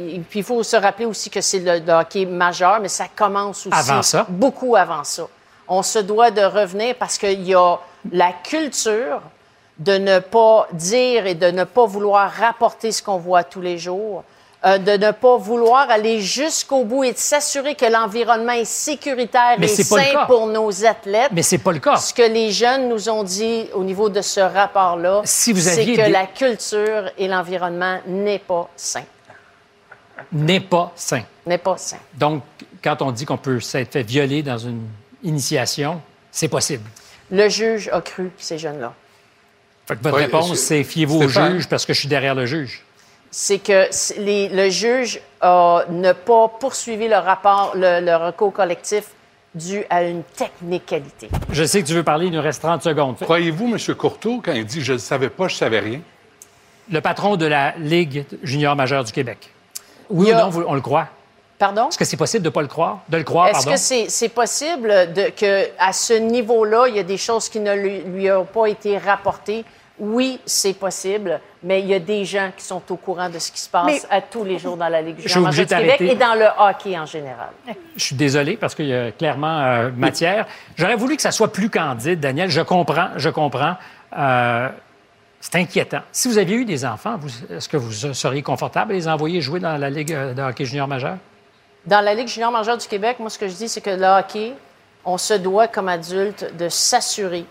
[0.00, 3.06] et puis il faut se rappeler aussi que c'est le, le hockey majeur, mais ça
[3.14, 4.26] commence aussi Avant ça?
[4.28, 5.28] beaucoup avant ça.
[5.68, 7.76] On se doit de revenir parce qu'il y a
[8.10, 9.22] la culture
[9.78, 13.78] de ne pas dire et de ne pas vouloir rapporter ce qu'on voit tous les
[13.78, 14.24] jours,
[14.64, 19.56] euh, de ne pas vouloir aller jusqu'au bout et de s'assurer que l'environnement est sécuritaire
[19.58, 21.30] Mais et sain pour nos athlètes.
[21.32, 21.96] Mais c'est pas le cas.
[21.96, 25.96] Ce que les jeunes nous ont dit au niveau de ce rapport-là, Si c'est que
[26.04, 29.02] des- la culture et l'environnement n'est pas sain.
[30.30, 31.22] N'est pas sain.
[31.46, 31.98] N'est pas sain.
[32.14, 32.42] Donc,
[32.82, 34.86] quand on dit qu'on peut s'être fait violer dans une
[35.24, 36.00] initiation,
[36.30, 36.84] c'est possible.
[37.30, 38.92] Le juge a cru ces jeunes-là.
[39.86, 42.46] Fait que votre Oui, réponse, c'est fiez-vous au juge parce que je suis derrière le
[42.46, 42.84] juge.
[43.32, 43.88] C'est que
[44.20, 49.04] les- le juge a ne pas poursuivi le rapport, le, le recours collectif
[49.54, 51.28] dû à une technicalité.
[51.50, 53.16] Je sais que tu veux parler, il nous reste 30 secondes.
[53.18, 53.94] Croyez-vous, M.
[53.96, 56.00] Courteau, quand il dit je ne savais pas, je ne savais rien?
[56.90, 59.50] Le patron de la Ligue junior majeure du Québec.
[60.10, 61.08] Oui ou non, vous- on le croit?
[61.58, 61.88] Pardon?
[61.88, 62.98] Est-ce que c'est possible de ne pas le croire?
[63.08, 67.02] De le croire, Est-ce que c'est possible de, que à ce niveau-là, il y a
[67.04, 69.64] des choses qui ne lui, lui ont pas été rapportées?
[69.98, 73.52] Oui, c'est possible, mais il y a des gens qui sont au courant de ce
[73.52, 76.00] qui se passe Mais- à tous les jours dans la Ligue junior majeure du Québec
[76.00, 77.50] et dans le hockey en général.
[77.96, 80.46] Je suis désolé parce qu'il y a clairement euh, matière.
[80.76, 82.50] J'aurais voulu que ça soit plus candide, Daniel.
[82.50, 83.76] Je comprends, je comprends.
[84.16, 84.68] Euh,
[85.40, 86.00] c'est inquiétant.
[86.10, 87.18] Si vous aviez eu des enfants,
[87.50, 90.64] est-ce que vous seriez confortable à les envoyer jouer dans la Ligue euh, de hockey
[90.64, 91.16] junior majeur?
[91.84, 94.06] Dans la Ligue junior majeure du Québec, moi, ce que je dis, c'est que le
[94.06, 94.54] hockey,
[95.04, 97.44] on se doit, comme adulte, de s'assurer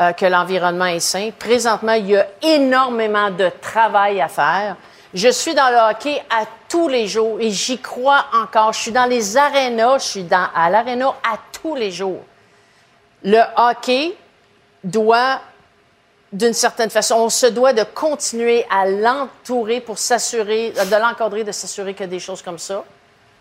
[0.00, 1.30] euh, que l'environnement est sain.
[1.38, 4.76] Présentement, il y a énormément de travail à faire.
[5.12, 8.72] Je suis dans le hockey à tous les jours et j'y crois encore.
[8.72, 12.22] Je suis dans les arénas, je suis dans, à l'aréna à tous les jours.
[13.24, 14.14] Le hockey
[14.82, 15.42] doit,
[16.32, 21.52] d'une certaine façon, on se doit de continuer à l'entourer pour s'assurer, de l'encadrer, de
[21.52, 22.84] s'assurer que des choses comme ça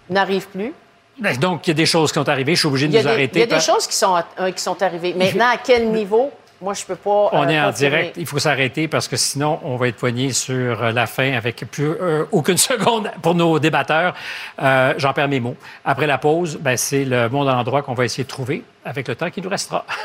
[0.10, 0.74] n'arrivent plus.
[1.20, 2.56] Ben, Donc, il y a des choses qui sont arrivées.
[2.56, 3.40] Je suis obligé de nous des, arrêter.
[3.40, 5.14] il y a des choses qui sont, euh, qui sont arrivées.
[5.14, 6.32] Maintenant, à quel niveau?
[6.62, 7.30] Moi, je peux pas.
[7.32, 8.16] On euh, est en direct.
[8.18, 11.64] Il faut s'arrêter parce que sinon, on va être poigné sur euh, la fin avec
[11.72, 14.14] plus euh, aucune seconde pour nos débatteurs.
[14.62, 15.56] Euh, J'en perds mes mots.
[15.86, 19.08] Après la pause, ben, c'est le monde à l'endroit qu'on va essayer de trouver avec
[19.08, 19.86] le temps qui nous restera.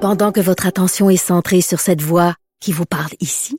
[0.00, 3.58] Pendant que votre attention est centrée sur cette voix qui vous parle ici,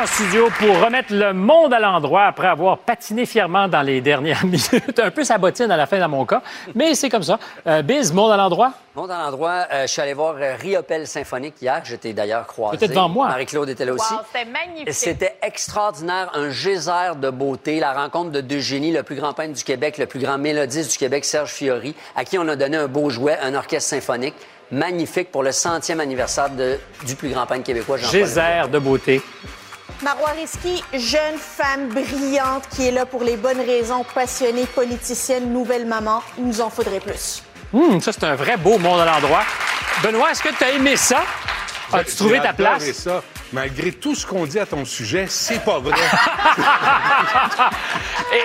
[0.00, 4.44] En studio pour remettre le monde à l'endroit après avoir patiné fièrement dans les dernières
[4.44, 4.98] minutes.
[5.02, 6.40] Un peu sa bottine à la fin dans mon cas,
[6.74, 7.38] mais c'est comme ça.
[7.66, 8.72] Euh, Biz, monde à l'endroit?
[8.94, 11.80] Monde à l'endroit, euh, je suis allé voir euh, Riopel Symphonique hier.
[11.84, 12.78] J'étais d'ailleurs croisé.
[12.78, 13.28] Peut-être devant moi.
[13.28, 14.12] Marie-Claude était là aussi.
[14.12, 14.92] Wow, c'était magnifique.
[14.94, 19.54] C'était extraordinaire, un geyser de beauté, la rencontre de deux génies, le plus grand peintre
[19.54, 22.76] du Québec, le plus grand mélodiste du Québec, Serge Fiori, à qui on a donné
[22.76, 24.34] un beau jouet, un orchestre symphonique
[24.70, 28.10] magnifique pour le centième anniversaire de- du plus grand peintre québécois, Jean-Paul.
[28.20, 29.22] Geyser de beauté.
[30.02, 35.86] Marois Risky, jeune femme brillante qui est là pour les bonnes raisons, passionnée, politicienne, nouvelle
[35.86, 36.22] maman.
[36.38, 37.42] Il nous en faudrait plus.
[37.72, 39.42] Hum, ça, c'est un vrai beau monde à l'endroit.
[40.02, 41.22] Benoît, est-ce que tu as aimé ça?
[41.92, 42.92] As-tu trouvé J'ai ta place?
[42.92, 43.22] ça.
[43.52, 45.94] Malgré tout ce qu'on dit à ton sujet, c'est pas vrai.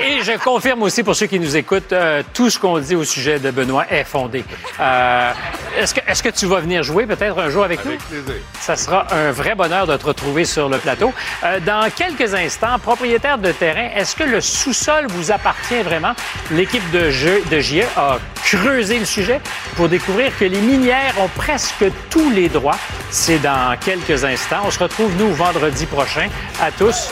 [0.01, 2.95] Et, et je confirme aussi pour ceux qui nous écoutent, euh, tout ce qu'on dit
[2.95, 4.45] au sujet de Benoît est fondé.
[4.79, 5.31] Euh,
[5.77, 8.21] est-ce, que, est-ce que tu vas venir jouer peut-être un jour avec, Avec nous?
[8.23, 8.41] plaisir.
[8.61, 11.13] Ça sera un vrai bonheur de te retrouver sur le plateau.
[11.43, 16.13] Euh, dans quelques instants, propriétaire de terrain, est-ce que le sous-sol vous appartient vraiment?
[16.51, 19.41] L'équipe de jeu de JE a creusé le sujet
[19.75, 22.77] pour découvrir que les minières ont presque tous les droits.
[23.09, 24.61] C'est dans quelques instants.
[24.65, 26.27] On se retrouve, nous, vendredi prochain.
[26.61, 27.09] À tous,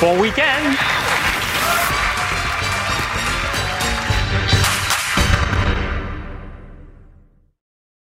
[0.00, 0.74] bon week-end!